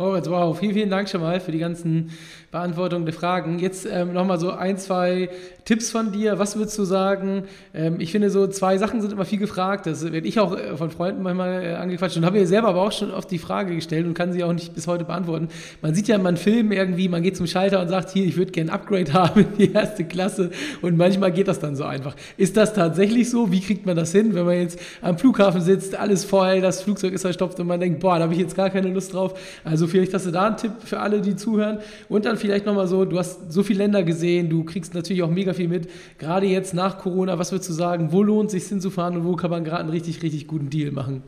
Moritz, 0.00 0.30
wow, 0.30 0.58
vielen, 0.58 0.72
vielen 0.72 0.88
Dank 0.88 1.10
schon 1.10 1.20
mal 1.20 1.40
für 1.40 1.52
die 1.52 1.58
ganzen 1.58 2.10
Beantwortungen 2.50 3.04
der 3.04 3.12
Fragen. 3.12 3.58
Jetzt 3.58 3.86
ähm, 3.86 4.14
nochmal 4.14 4.40
so 4.40 4.50
ein, 4.50 4.78
zwei 4.78 5.28
Tipps 5.66 5.90
von 5.90 6.10
dir. 6.10 6.38
Was 6.38 6.56
würdest 6.56 6.78
du 6.78 6.84
sagen? 6.84 7.44
Ähm, 7.74 8.00
ich 8.00 8.10
finde, 8.10 8.30
so 8.30 8.46
zwei 8.46 8.78
Sachen 8.78 9.02
sind 9.02 9.12
immer 9.12 9.26
viel 9.26 9.38
gefragt. 9.38 9.86
Das 9.86 10.10
werde 10.10 10.26
ich 10.26 10.40
auch 10.40 10.56
äh, 10.56 10.74
von 10.76 10.90
Freunden 10.90 11.22
manchmal 11.22 11.62
äh, 11.62 11.74
angequatscht 11.74 12.16
und 12.16 12.24
habe 12.24 12.38
mir 12.38 12.46
selber 12.46 12.68
aber 12.68 12.80
auch 12.80 12.92
schon 12.92 13.12
oft 13.12 13.30
die 13.30 13.38
Frage 13.38 13.74
gestellt 13.74 14.06
und 14.06 14.14
kann 14.14 14.32
sie 14.32 14.42
auch 14.42 14.54
nicht 14.54 14.74
bis 14.74 14.86
heute 14.86 15.04
beantworten. 15.04 15.48
Man 15.82 15.94
sieht 15.94 16.08
ja 16.08 16.16
in 16.16 16.36
Film 16.38 16.72
irgendwie, 16.72 17.08
man 17.08 17.22
geht 17.22 17.36
zum 17.36 17.46
Schalter 17.46 17.80
und 17.80 17.88
sagt, 17.88 18.10
hier, 18.10 18.24
ich 18.24 18.38
würde 18.38 18.52
gerne 18.52 18.72
ein 18.72 18.74
Upgrade 18.74 19.12
haben 19.12 19.42
in 19.42 19.58
die 19.58 19.72
erste 19.72 20.04
Klasse 20.04 20.50
und 20.80 20.96
manchmal 20.96 21.30
geht 21.30 21.46
das 21.46 21.60
dann 21.60 21.76
so 21.76 21.84
einfach. 21.84 22.16
Ist 22.38 22.56
das 22.56 22.72
tatsächlich 22.72 23.28
so? 23.28 23.52
Wie 23.52 23.60
kriegt 23.60 23.84
man 23.84 23.96
das 23.96 24.12
hin, 24.12 24.34
wenn 24.34 24.46
man 24.46 24.56
jetzt 24.56 24.80
am 25.02 25.18
Flughafen 25.18 25.60
sitzt, 25.60 25.94
alles 25.94 26.24
voll, 26.24 26.62
das 26.62 26.82
Flugzeug 26.82 27.12
ist 27.12 27.22
verstopft 27.22 27.60
und 27.60 27.66
man 27.66 27.78
denkt, 27.78 28.00
boah, 28.00 28.16
da 28.16 28.22
habe 28.24 28.32
ich 28.32 28.40
jetzt 28.40 28.56
gar 28.56 28.70
keine 28.70 28.88
Lust 28.88 29.12
drauf. 29.12 29.38
Also 29.62 29.89
vielleicht 29.90 30.14
hast 30.14 30.26
du 30.26 30.30
da 30.30 30.46
einen 30.46 30.56
Tipp 30.56 30.72
für 30.84 31.00
alle, 31.00 31.20
die 31.20 31.36
zuhören. 31.36 31.78
Und 32.08 32.24
dann 32.24 32.36
vielleicht 32.36 32.66
nochmal 32.66 32.86
so, 32.86 33.04
du 33.04 33.18
hast 33.18 33.52
so 33.52 33.62
viele 33.62 33.80
Länder 33.80 34.02
gesehen, 34.02 34.48
du 34.48 34.64
kriegst 34.64 34.94
natürlich 34.94 35.22
auch 35.22 35.30
mega 35.30 35.52
viel 35.52 35.68
mit. 35.68 35.90
Gerade 36.18 36.46
jetzt 36.46 36.74
nach 36.74 36.98
Corona, 36.98 37.38
was 37.38 37.52
würdest 37.52 37.68
du 37.70 37.74
sagen, 37.74 38.12
wo 38.12 38.22
lohnt 38.22 38.46
es 38.46 38.52
sich 38.52 38.68
hinzufahren 38.68 39.16
und 39.16 39.24
wo 39.24 39.36
kann 39.36 39.50
man 39.50 39.64
gerade 39.64 39.80
einen 39.80 39.90
richtig, 39.90 40.22
richtig 40.22 40.46
guten 40.46 40.70
Deal 40.70 40.92
machen? 40.92 41.22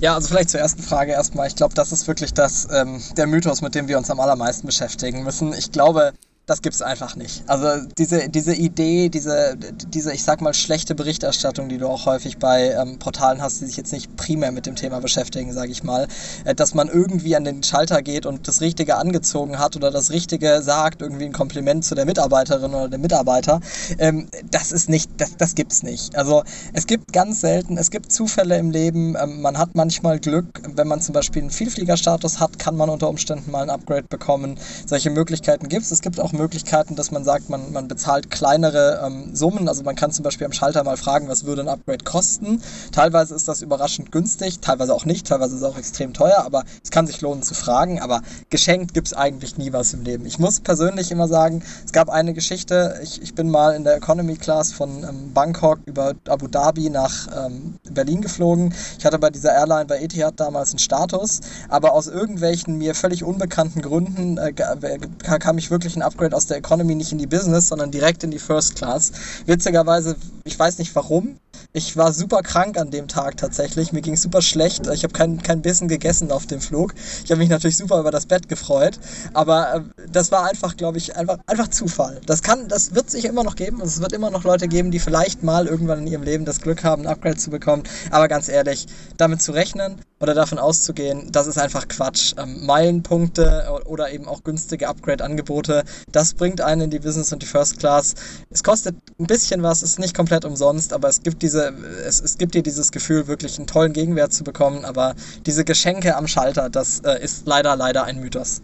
Ja, 0.00 0.14
also 0.14 0.28
vielleicht 0.28 0.50
zur 0.50 0.60
ersten 0.60 0.82
Frage 0.82 1.12
erstmal. 1.12 1.46
Ich 1.48 1.56
glaube, 1.56 1.74
das 1.74 1.90
ist 1.92 2.06
wirklich 2.06 2.34
das, 2.34 2.68
ähm, 2.70 3.00
der 3.16 3.26
Mythos, 3.26 3.62
mit 3.62 3.74
dem 3.74 3.88
wir 3.88 3.96
uns 3.96 4.10
am 4.10 4.20
allermeisten 4.20 4.66
beschäftigen 4.66 5.24
müssen. 5.24 5.54
Ich 5.54 5.72
glaube, 5.72 6.12
das 6.46 6.62
gibt's 6.62 6.80
einfach 6.80 7.16
nicht. 7.16 7.42
Also 7.48 7.84
diese, 7.98 8.28
diese 8.28 8.54
Idee, 8.54 9.08
diese, 9.08 9.56
diese, 9.88 10.12
ich 10.12 10.22
sag 10.22 10.40
mal, 10.40 10.54
schlechte 10.54 10.94
Berichterstattung, 10.94 11.68
die 11.68 11.78
du 11.78 11.88
auch 11.88 12.06
häufig 12.06 12.38
bei 12.38 12.70
ähm, 12.70 13.00
Portalen 13.00 13.42
hast, 13.42 13.60
die 13.60 13.66
sich 13.66 13.76
jetzt 13.76 13.92
nicht 13.92 14.14
primär 14.16 14.52
mit 14.52 14.64
dem 14.64 14.76
Thema 14.76 15.00
beschäftigen, 15.00 15.52
sage 15.52 15.72
ich 15.72 15.82
mal, 15.82 16.06
äh, 16.44 16.54
dass 16.54 16.72
man 16.72 16.88
irgendwie 16.88 17.34
an 17.34 17.42
den 17.42 17.64
Schalter 17.64 18.00
geht 18.00 18.26
und 18.26 18.46
das 18.46 18.60
Richtige 18.60 18.96
angezogen 18.96 19.58
hat 19.58 19.74
oder 19.74 19.90
das 19.90 20.10
Richtige 20.10 20.62
sagt, 20.62 21.02
irgendwie 21.02 21.24
ein 21.24 21.32
Kompliment 21.32 21.84
zu 21.84 21.96
der 21.96 22.06
Mitarbeiterin 22.06 22.72
oder 22.72 22.88
dem 22.88 23.00
Mitarbeiter, 23.00 23.60
ähm, 23.98 24.28
das 24.48 24.70
ist 24.70 24.88
nicht, 24.88 25.10
das, 25.16 25.36
das 25.36 25.56
gibt's 25.56 25.82
nicht. 25.82 26.14
Also 26.14 26.44
es 26.72 26.86
gibt 26.86 27.12
ganz 27.12 27.40
selten, 27.40 27.76
es 27.76 27.90
gibt 27.90 28.12
Zufälle 28.12 28.56
im 28.56 28.70
Leben, 28.70 29.16
ähm, 29.20 29.40
man 29.40 29.58
hat 29.58 29.70
manchmal 29.74 30.20
Glück, 30.20 30.62
wenn 30.76 30.86
man 30.86 31.00
zum 31.00 31.12
Beispiel 31.12 31.42
einen 31.42 31.50
Vielfliegerstatus 31.50 32.38
hat, 32.38 32.60
kann 32.60 32.76
man 32.76 32.88
unter 32.88 33.08
Umständen 33.08 33.50
mal 33.50 33.64
ein 33.64 33.70
Upgrade 33.70 34.06
bekommen. 34.08 34.56
Solche 34.86 35.10
Möglichkeiten 35.10 35.68
gibt's. 35.68 35.90
Es 35.90 36.02
gibt 36.02 36.20
auch 36.20 36.35
Möglichkeiten, 36.36 36.96
dass 36.96 37.10
man 37.10 37.24
sagt, 37.24 37.48
man, 37.48 37.72
man 37.72 37.88
bezahlt 37.88 38.30
kleinere 38.30 39.02
ähm, 39.04 39.34
Summen. 39.34 39.68
Also 39.68 39.82
man 39.82 39.96
kann 39.96 40.10
zum 40.12 40.22
Beispiel 40.22 40.46
am 40.46 40.52
Schalter 40.52 40.84
mal 40.84 40.96
fragen, 40.96 41.28
was 41.28 41.44
würde 41.44 41.62
ein 41.62 41.68
Upgrade 41.68 42.04
kosten. 42.04 42.62
Teilweise 42.92 43.34
ist 43.34 43.48
das 43.48 43.62
überraschend 43.62 44.12
günstig, 44.12 44.60
teilweise 44.60 44.94
auch 44.94 45.04
nicht, 45.04 45.26
teilweise 45.26 45.56
ist 45.56 45.62
es 45.62 45.68
auch 45.68 45.78
extrem 45.78 46.12
teuer, 46.12 46.42
aber 46.44 46.64
es 46.82 46.90
kann 46.90 47.06
sich 47.06 47.20
lohnen 47.20 47.42
zu 47.42 47.54
fragen. 47.54 48.00
Aber 48.00 48.22
geschenkt 48.50 48.94
gibt 48.94 49.08
es 49.08 49.14
eigentlich 49.14 49.58
nie 49.58 49.72
was 49.72 49.92
im 49.94 50.02
Leben. 50.02 50.26
Ich 50.26 50.38
muss 50.38 50.60
persönlich 50.60 51.10
immer 51.10 51.28
sagen, 51.28 51.62
es 51.84 51.92
gab 51.92 52.08
eine 52.08 52.34
Geschichte, 52.34 53.00
ich, 53.02 53.22
ich 53.22 53.34
bin 53.34 53.50
mal 53.50 53.74
in 53.74 53.84
der 53.84 53.96
Economy 53.96 54.36
Class 54.36 54.72
von 54.72 55.04
ähm, 55.04 55.32
Bangkok 55.32 55.78
über 55.86 56.14
Abu 56.28 56.48
Dhabi 56.48 56.90
nach 56.90 57.28
ähm, 57.46 57.76
Berlin 57.90 58.20
geflogen. 58.20 58.74
Ich 58.98 59.04
hatte 59.04 59.18
bei 59.18 59.30
dieser 59.30 59.52
Airline 59.52 59.86
bei 59.86 60.00
Etihad 60.00 60.38
damals 60.40 60.70
einen 60.70 60.78
Status, 60.78 61.40
aber 61.68 61.92
aus 61.92 62.06
irgendwelchen 62.06 62.78
mir 62.78 62.94
völlig 62.94 63.24
unbekannten 63.24 63.82
Gründen 63.82 64.38
äh, 64.38 64.52
kam 64.52 65.58
ich 65.58 65.70
wirklich 65.70 65.96
ein 65.96 66.02
Upgrade 66.02 66.25
Upgrade 66.26 66.36
aus 66.36 66.46
der 66.46 66.56
Economy 66.58 66.94
nicht 66.94 67.12
in 67.12 67.18
die 67.18 67.26
Business, 67.26 67.68
sondern 67.68 67.90
direkt 67.90 68.24
in 68.24 68.30
die 68.30 68.38
First 68.38 68.76
Class. 68.76 69.12
Witzigerweise, 69.46 70.16
ich 70.44 70.58
weiß 70.58 70.78
nicht 70.78 70.94
warum, 70.94 71.38
ich 71.72 71.96
war 71.96 72.12
super 72.12 72.42
krank 72.42 72.78
an 72.78 72.90
dem 72.90 73.08
Tag 73.08 73.36
tatsächlich. 73.36 73.92
Mir 73.92 74.02
ging 74.02 74.16
super 74.16 74.42
schlecht. 74.42 74.86
Ich 74.88 75.04
habe 75.04 75.12
kein, 75.12 75.42
kein 75.42 75.62
Bissen 75.62 75.88
gegessen 75.88 76.30
auf 76.32 76.46
dem 76.46 76.60
Flug. 76.60 76.94
Ich 77.24 77.30
habe 77.30 77.38
mich 77.38 77.48
natürlich 77.48 77.76
super 77.76 78.00
über 78.00 78.10
das 78.10 78.26
Bett 78.26 78.48
gefreut. 78.48 78.98
Aber 79.32 79.74
äh, 79.74 80.08
das 80.10 80.32
war 80.32 80.44
einfach, 80.44 80.76
glaube 80.76 80.98
ich, 80.98 81.16
einfach, 81.16 81.38
einfach 81.46 81.68
Zufall. 81.68 82.20
Das 82.26 82.42
kann, 82.42 82.68
das 82.68 82.94
wird 82.94 83.10
sich 83.10 83.24
immer 83.24 83.44
noch 83.44 83.56
geben. 83.56 83.80
Und 83.80 83.88
es 83.88 84.00
wird 84.00 84.12
immer 84.12 84.30
noch 84.30 84.44
Leute 84.44 84.68
geben, 84.68 84.90
die 84.90 84.98
vielleicht 84.98 85.42
mal 85.42 85.66
irgendwann 85.66 86.00
in 86.00 86.06
ihrem 86.06 86.22
Leben 86.22 86.44
das 86.44 86.60
Glück 86.60 86.84
haben, 86.84 87.02
ein 87.02 87.08
Upgrade 87.08 87.36
zu 87.36 87.50
bekommen. 87.50 87.82
Aber 88.10 88.28
ganz 88.28 88.48
ehrlich, 88.48 88.86
damit 89.16 89.42
zu 89.42 89.52
rechnen 89.52 90.00
oder 90.20 90.34
davon 90.34 90.58
auszugehen, 90.58 91.30
das 91.30 91.46
ist 91.46 91.58
einfach 91.58 91.88
Quatsch. 91.88 92.34
Ähm, 92.38 92.64
Meilenpunkte 92.64 93.80
oder 93.84 94.10
eben 94.10 94.26
auch 94.26 94.42
günstige 94.44 94.88
Upgrade-Angebote, 94.88 95.84
das 96.10 96.34
bringt 96.34 96.60
einen 96.60 96.82
in 96.82 96.90
die 96.90 96.98
Business 96.98 97.32
und 97.32 97.42
die 97.42 97.46
First 97.46 97.78
Class. 97.78 98.14
Es 98.50 98.62
kostet 98.62 98.96
ein 99.18 99.26
bisschen 99.26 99.62
was, 99.62 99.82
ist 99.82 99.98
nicht 99.98 100.16
komplett 100.16 100.44
umsonst, 100.44 100.92
aber 100.92 101.08
es 101.08 101.22
gibt 101.22 101.42
diese, 101.46 101.72
es, 102.04 102.20
es 102.20 102.38
gibt 102.38 102.54
dir 102.54 102.62
dieses 102.62 102.90
Gefühl, 102.90 103.28
wirklich 103.28 103.56
einen 103.56 103.68
tollen 103.68 103.92
Gegenwert 103.92 104.32
zu 104.32 104.42
bekommen. 104.42 104.84
Aber 104.84 105.14
diese 105.46 105.64
Geschenke 105.64 106.16
am 106.16 106.26
Schalter, 106.26 106.68
das 106.68 107.00
äh, 107.00 107.22
ist 107.22 107.46
leider, 107.46 107.76
leider 107.76 108.04
ein 108.04 108.20
Mythos. 108.20 108.62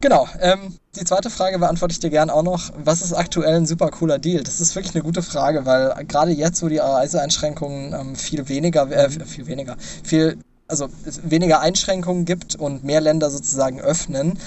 Genau. 0.00 0.26
Ähm, 0.40 0.74
die 0.98 1.04
zweite 1.04 1.30
Frage 1.30 1.58
beantworte 1.58 1.92
ich 1.92 2.00
dir 2.00 2.10
gern 2.10 2.30
auch 2.30 2.42
noch. 2.42 2.72
Was 2.76 3.02
ist 3.02 3.12
aktuell 3.12 3.56
ein 3.56 3.66
super 3.66 3.90
cooler 3.90 4.18
Deal? 4.18 4.42
Das 4.42 4.60
ist 4.60 4.74
wirklich 4.74 4.94
eine 4.94 5.04
gute 5.04 5.22
Frage, 5.22 5.64
weil 5.64 6.04
gerade 6.06 6.32
jetzt, 6.32 6.62
wo 6.62 6.68
die 6.68 6.78
Reiseeinschränkungen 6.78 7.92
ähm, 7.92 8.16
viel 8.16 8.48
weniger, 8.48 8.90
äh, 8.90 9.10
viel 9.10 9.46
weniger, 9.46 9.76
viel, 10.02 10.38
also 10.66 10.88
weniger 11.22 11.60
Einschränkungen 11.60 12.24
gibt 12.24 12.56
und 12.56 12.82
mehr 12.82 13.00
Länder 13.00 13.30
sozusagen 13.30 13.80
öffnen 13.80 14.38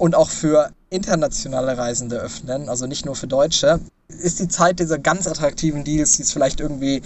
und 0.00 0.14
auch 0.14 0.30
für 0.30 0.70
internationale 0.88 1.76
Reisende 1.76 2.16
öffnen, 2.16 2.70
also 2.70 2.86
nicht 2.86 3.04
nur 3.04 3.14
für 3.14 3.26
Deutsche, 3.26 3.80
ist 4.08 4.40
die 4.40 4.48
Zeit 4.48 4.80
dieser 4.80 4.98
ganz 4.98 5.26
attraktiven 5.26 5.84
Deals, 5.84 6.16
die 6.16 6.22
es 6.22 6.32
vielleicht 6.32 6.58
irgendwie 6.58 7.02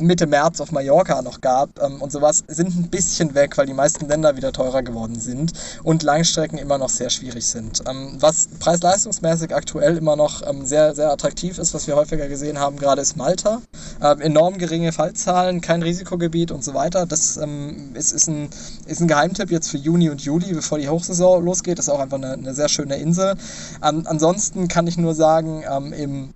Mitte 0.00 0.28
März 0.28 0.60
auf 0.60 0.70
Mallorca 0.70 1.20
noch 1.22 1.40
gab 1.40 1.82
ähm, 1.82 2.00
und 2.00 2.12
sowas, 2.12 2.44
sind 2.46 2.68
ein 2.76 2.88
bisschen 2.88 3.34
weg, 3.34 3.58
weil 3.58 3.66
die 3.66 3.74
meisten 3.74 4.06
Länder 4.06 4.36
wieder 4.36 4.52
teurer 4.52 4.84
geworden 4.84 5.18
sind 5.18 5.52
und 5.82 6.04
Langstrecken 6.04 6.56
immer 6.56 6.78
noch 6.78 6.88
sehr 6.88 7.10
schwierig 7.10 7.44
sind. 7.44 7.82
Ähm, 7.88 8.16
was 8.20 8.48
preis-leistungsmäßig 8.60 9.52
aktuell 9.52 9.96
immer 9.96 10.14
noch 10.14 10.48
ähm, 10.48 10.64
sehr, 10.64 10.94
sehr 10.94 11.10
attraktiv 11.10 11.58
ist, 11.58 11.74
was 11.74 11.88
wir 11.88 11.96
häufiger 11.96 12.28
gesehen 12.28 12.60
haben, 12.60 12.76
gerade 12.76 13.02
ist 13.02 13.16
Malta. 13.16 13.60
Ähm, 14.00 14.20
enorm 14.20 14.58
geringe 14.58 14.92
Fallzahlen, 14.92 15.60
kein 15.60 15.82
Risikogebiet 15.82 16.52
und 16.52 16.62
so 16.62 16.74
weiter. 16.74 17.04
Das 17.04 17.36
ähm, 17.36 17.90
ist, 17.94 18.12
ist, 18.12 18.28
ein, 18.28 18.50
ist 18.86 19.00
ein 19.00 19.08
Geheimtipp 19.08 19.50
jetzt 19.50 19.68
für 19.68 19.78
Juni 19.78 20.10
und 20.10 20.20
Juli, 20.20 20.52
bevor 20.52 20.78
die 20.78 20.88
Hochsaison 20.88 21.44
losgeht. 21.44 21.76
Das 21.76 21.88
ist 21.88 21.92
auch 21.92 21.98
einfach 21.98 22.18
eine, 22.18 22.34
eine 22.34 22.54
sehr 22.54 22.68
schöne 22.68 22.98
Insel. 22.98 23.34
ansonsten 23.80 24.68
kann 24.68 24.86
ich 24.86 24.96
nur 24.96 25.16
sagen, 25.16 25.64
ähm, 25.68 25.92
im 25.92 26.34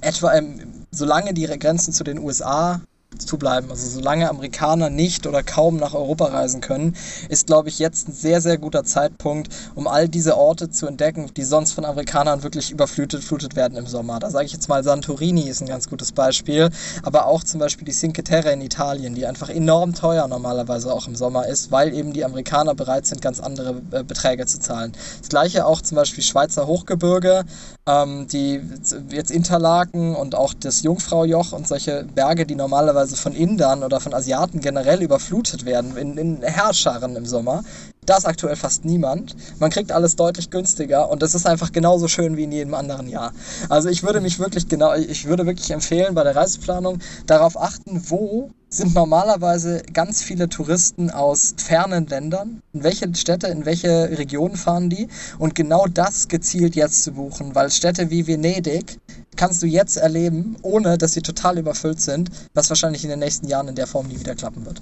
etwa, 0.00 0.34
ähm, 0.34 0.60
solange 0.90 1.34
die 1.34 1.46
Grenzen 1.46 1.92
zu 1.92 2.04
den 2.04 2.18
USA 2.18 2.80
zu 3.18 3.38
bleiben. 3.38 3.70
Also 3.70 3.88
solange 3.88 4.28
Amerikaner 4.28 4.90
nicht 4.90 5.26
oder 5.26 5.42
kaum 5.42 5.76
nach 5.76 5.94
Europa 5.94 6.26
reisen 6.26 6.60
können, 6.60 6.96
ist, 7.28 7.46
glaube 7.46 7.68
ich, 7.68 7.78
jetzt 7.78 8.08
ein 8.08 8.12
sehr, 8.12 8.40
sehr 8.40 8.58
guter 8.58 8.84
Zeitpunkt, 8.84 9.48
um 9.74 9.86
all 9.86 10.08
diese 10.08 10.36
Orte 10.36 10.70
zu 10.70 10.86
entdecken, 10.86 11.30
die 11.36 11.44
sonst 11.44 11.72
von 11.72 11.84
Amerikanern 11.84 12.42
wirklich 12.42 12.70
überflutet 12.70 13.24
flutet 13.24 13.56
werden 13.56 13.78
im 13.78 13.86
Sommer. 13.86 14.18
Da 14.18 14.30
sage 14.30 14.46
ich 14.46 14.52
jetzt 14.52 14.68
mal, 14.68 14.84
Santorini 14.84 15.48
ist 15.48 15.60
ein 15.60 15.68
ganz 15.68 15.88
gutes 15.88 16.12
Beispiel, 16.12 16.70
aber 17.02 17.26
auch 17.26 17.42
zum 17.42 17.60
Beispiel 17.60 17.86
die 17.86 17.92
Cinque 17.92 18.22
Terre 18.22 18.52
in 18.52 18.60
Italien, 18.60 19.14
die 19.14 19.26
einfach 19.26 19.48
enorm 19.48 19.94
teuer 19.94 20.26
normalerweise 20.28 20.92
auch 20.92 21.06
im 21.06 21.16
Sommer 21.16 21.46
ist, 21.46 21.70
weil 21.70 21.94
eben 21.94 22.12
die 22.12 22.24
Amerikaner 22.24 22.74
bereit 22.74 23.06
sind, 23.06 23.22
ganz 23.22 23.40
andere 23.40 23.80
äh, 23.92 24.02
Beträge 24.02 24.46
zu 24.46 24.60
zahlen. 24.60 24.92
Das 25.20 25.28
gleiche 25.28 25.66
auch 25.66 25.80
zum 25.80 25.96
Beispiel 25.96 26.22
Schweizer 26.22 26.66
Hochgebirge, 26.66 27.44
ähm, 27.86 28.26
die 28.28 28.60
jetzt 29.10 29.30
Interlaken 29.30 30.14
und 30.14 30.34
auch 30.34 30.54
das 30.54 30.82
Jungfraujoch 30.82 31.52
und 31.52 31.66
solche 31.66 32.04
Berge, 32.14 32.46
die 32.46 32.54
normalerweise 32.54 32.95
von 33.14 33.34
Indern 33.34 33.82
oder 33.82 34.00
von 34.00 34.14
Asiaten 34.14 34.60
generell 34.60 35.02
überflutet 35.02 35.64
werden, 35.64 35.96
in, 35.96 36.16
in 36.16 36.42
Herrscharen 36.42 37.16
im 37.16 37.26
Sommer. 37.26 37.62
Da 38.06 38.16
ist 38.16 38.24
aktuell 38.24 38.54
fast 38.54 38.84
niemand. 38.84 39.34
Man 39.58 39.70
kriegt 39.70 39.90
alles 39.90 40.14
deutlich 40.14 40.50
günstiger 40.50 41.10
und 41.10 41.22
das 41.22 41.34
ist 41.34 41.44
einfach 41.44 41.72
genauso 41.72 42.06
schön 42.06 42.36
wie 42.36 42.44
in 42.44 42.52
jedem 42.52 42.74
anderen 42.74 43.08
Jahr. 43.08 43.32
Also 43.68 43.88
ich 43.88 44.04
würde 44.04 44.20
mich 44.20 44.38
wirklich 44.38 44.68
genau, 44.68 44.94
ich 44.94 45.26
würde 45.26 45.44
wirklich 45.44 45.70
empfehlen 45.72 46.14
bei 46.14 46.22
der 46.22 46.36
Reiseplanung 46.36 47.00
darauf 47.26 47.60
achten, 47.60 48.02
wo 48.08 48.50
sind 48.68 48.94
normalerweise 48.94 49.82
ganz 49.92 50.22
viele 50.22 50.48
Touristen 50.48 51.10
aus 51.10 51.54
fernen 51.56 52.06
Ländern. 52.06 52.62
In 52.72 52.84
welche 52.84 53.12
Städte, 53.14 53.48
in 53.48 53.64
welche 53.64 54.10
Regionen 54.18 54.56
fahren 54.56 54.90
die? 54.90 55.08
Und 55.38 55.54
genau 55.54 55.86
das 55.86 56.28
gezielt 56.28 56.76
jetzt 56.76 57.02
zu 57.02 57.12
buchen, 57.12 57.54
weil 57.54 57.70
Städte 57.70 58.10
wie 58.10 58.26
Venedig 58.26 58.98
kannst 59.36 59.62
du 59.62 59.66
jetzt 59.66 59.96
erleben, 59.96 60.56
ohne 60.62 60.98
dass 60.98 61.12
sie 61.12 61.22
total 61.22 61.58
überfüllt 61.58 62.00
sind, 62.00 62.30
was 62.54 62.68
wahrscheinlich 62.68 63.04
in 63.04 63.10
den 63.10 63.18
nächsten 63.18 63.48
Jahren 63.48 63.68
in 63.68 63.74
der 63.74 63.86
Form 63.86 64.08
nie 64.08 64.18
wieder 64.18 64.34
klappen 64.34 64.64
wird. 64.64 64.80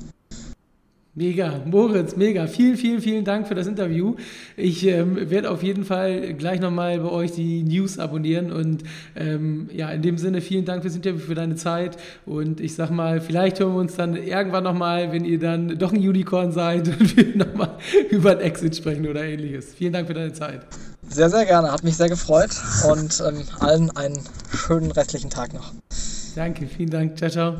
Mega, 1.16 1.61
Moritz, 1.64 2.16
mega. 2.16 2.48
Vielen, 2.48 2.77
vielen, 2.77 3.00
vielen 3.00 3.24
Dank 3.24 3.46
für 3.46 3.55
das 3.55 3.68
Interview. 3.68 4.16
Ich 4.57 4.85
ähm, 4.85 5.31
werde 5.31 5.48
auf 5.48 5.62
jeden 5.62 5.85
Fall 5.85 6.35
gleich 6.35 6.59
nochmal 6.59 6.98
bei 6.98 7.09
euch 7.09 7.31
die 7.31 7.62
News 7.62 8.00
abonnieren 8.00 8.50
und 8.50 8.83
ähm, 9.14 9.68
ja, 9.72 9.90
in 9.90 10.03
dem 10.03 10.18
Sinne 10.18 10.40
vielen 10.40 10.64
Dank 10.64 10.83
fürs 10.83 10.96
Interview, 10.96 11.20
für 11.20 11.37
deine 11.37 11.55
Zeit 11.55 11.98
und 12.27 12.61
ich 12.61 12.74
sag 12.74 12.90
mal, 12.90 13.20
vielleicht 13.20 13.61
hören 13.61 13.74
wir 13.74 13.81
uns 13.81 13.94
dann 13.94 14.16
irgendwann 14.16 14.64
nochmal, 14.64 15.12
wenn 15.12 15.24
ihr 15.24 15.38
dann 15.38 15.79
doch 15.79 15.92
ein 15.92 15.98
Unicorn 15.98 16.50
seid 16.50 16.88
und 17.00 17.16
wir 17.16 17.37
nochmal 17.37 17.79
über 18.11 18.33
ein 18.33 18.40
Exit 18.40 18.74
sprechen 18.74 19.07
oder 19.07 19.22
ähnliches. 19.22 19.72
Vielen 19.72 19.92
Dank 19.92 20.09
für 20.09 20.14
deine 20.14 20.33
Zeit. 20.33 20.66
Sehr, 21.09 21.31
sehr 21.31 21.46
gerne, 21.46 21.70
hat 21.70 21.85
mich 21.85 21.96
sehr 21.96 22.09
gefreut 22.09 22.50
und 22.90 23.22
ähm, 23.24 23.44
allen 23.61 23.96
einen 23.96 24.18
schönen 24.53 24.90
restlichen 24.90 25.31
Tag 25.31 25.55
noch. 25.55 25.72
Danke, 26.35 26.66
vielen 26.66 26.90
Dank. 26.90 27.16
Ciao, 27.16 27.31
ciao. 27.31 27.55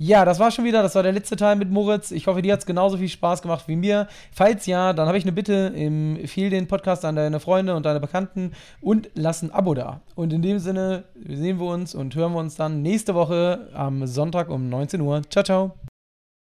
Ja, 0.00 0.24
das 0.24 0.38
war 0.38 0.52
schon 0.52 0.64
wieder, 0.64 0.80
das 0.82 0.94
war 0.94 1.02
der 1.02 1.12
letzte 1.12 1.34
Teil 1.34 1.56
mit 1.56 1.70
Moritz. 1.70 2.12
Ich 2.12 2.28
hoffe, 2.28 2.40
dir 2.40 2.52
hat 2.52 2.60
es 2.60 2.66
genauso 2.66 2.98
viel 2.98 3.08
Spaß 3.08 3.42
gemacht 3.42 3.64
wie 3.66 3.74
mir. 3.74 4.06
Falls 4.30 4.66
ja, 4.66 4.92
dann 4.92 5.08
habe 5.08 5.18
ich 5.18 5.24
eine 5.24 5.32
Bitte, 5.32 5.72
empfehle 5.74 6.50
den 6.50 6.68
Podcast 6.68 7.04
an 7.04 7.16
deine 7.16 7.40
Freunde 7.40 7.74
und 7.74 7.84
deine 7.84 7.98
Bekannten 7.98 8.52
und 8.80 9.10
lass 9.14 9.42
ein 9.42 9.50
Abo 9.50 9.74
da. 9.74 10.00
Und 10.14 10.32
in 10.32 10.42
dem 10.42 10.60
Sinne 10.60 11.02
sehen 11.26 11.58
wir 11.58 11.66
uns 11.66 11.96
und 11.96 12.14
hören 12.14 12.32
wir 12.32 12.38
uns 12.38 12.54
dann 12.54 12.80
nächste 12.80 13.16
Woche 13.16 13.70
am 13.74 14.06
Sonntag 14.06 14.50
um 14.50 14.68
19 14.68 15.00
Uhr. 15.00 15.22
Ciao, 15.28 15.42
ciao. 15.42 15.87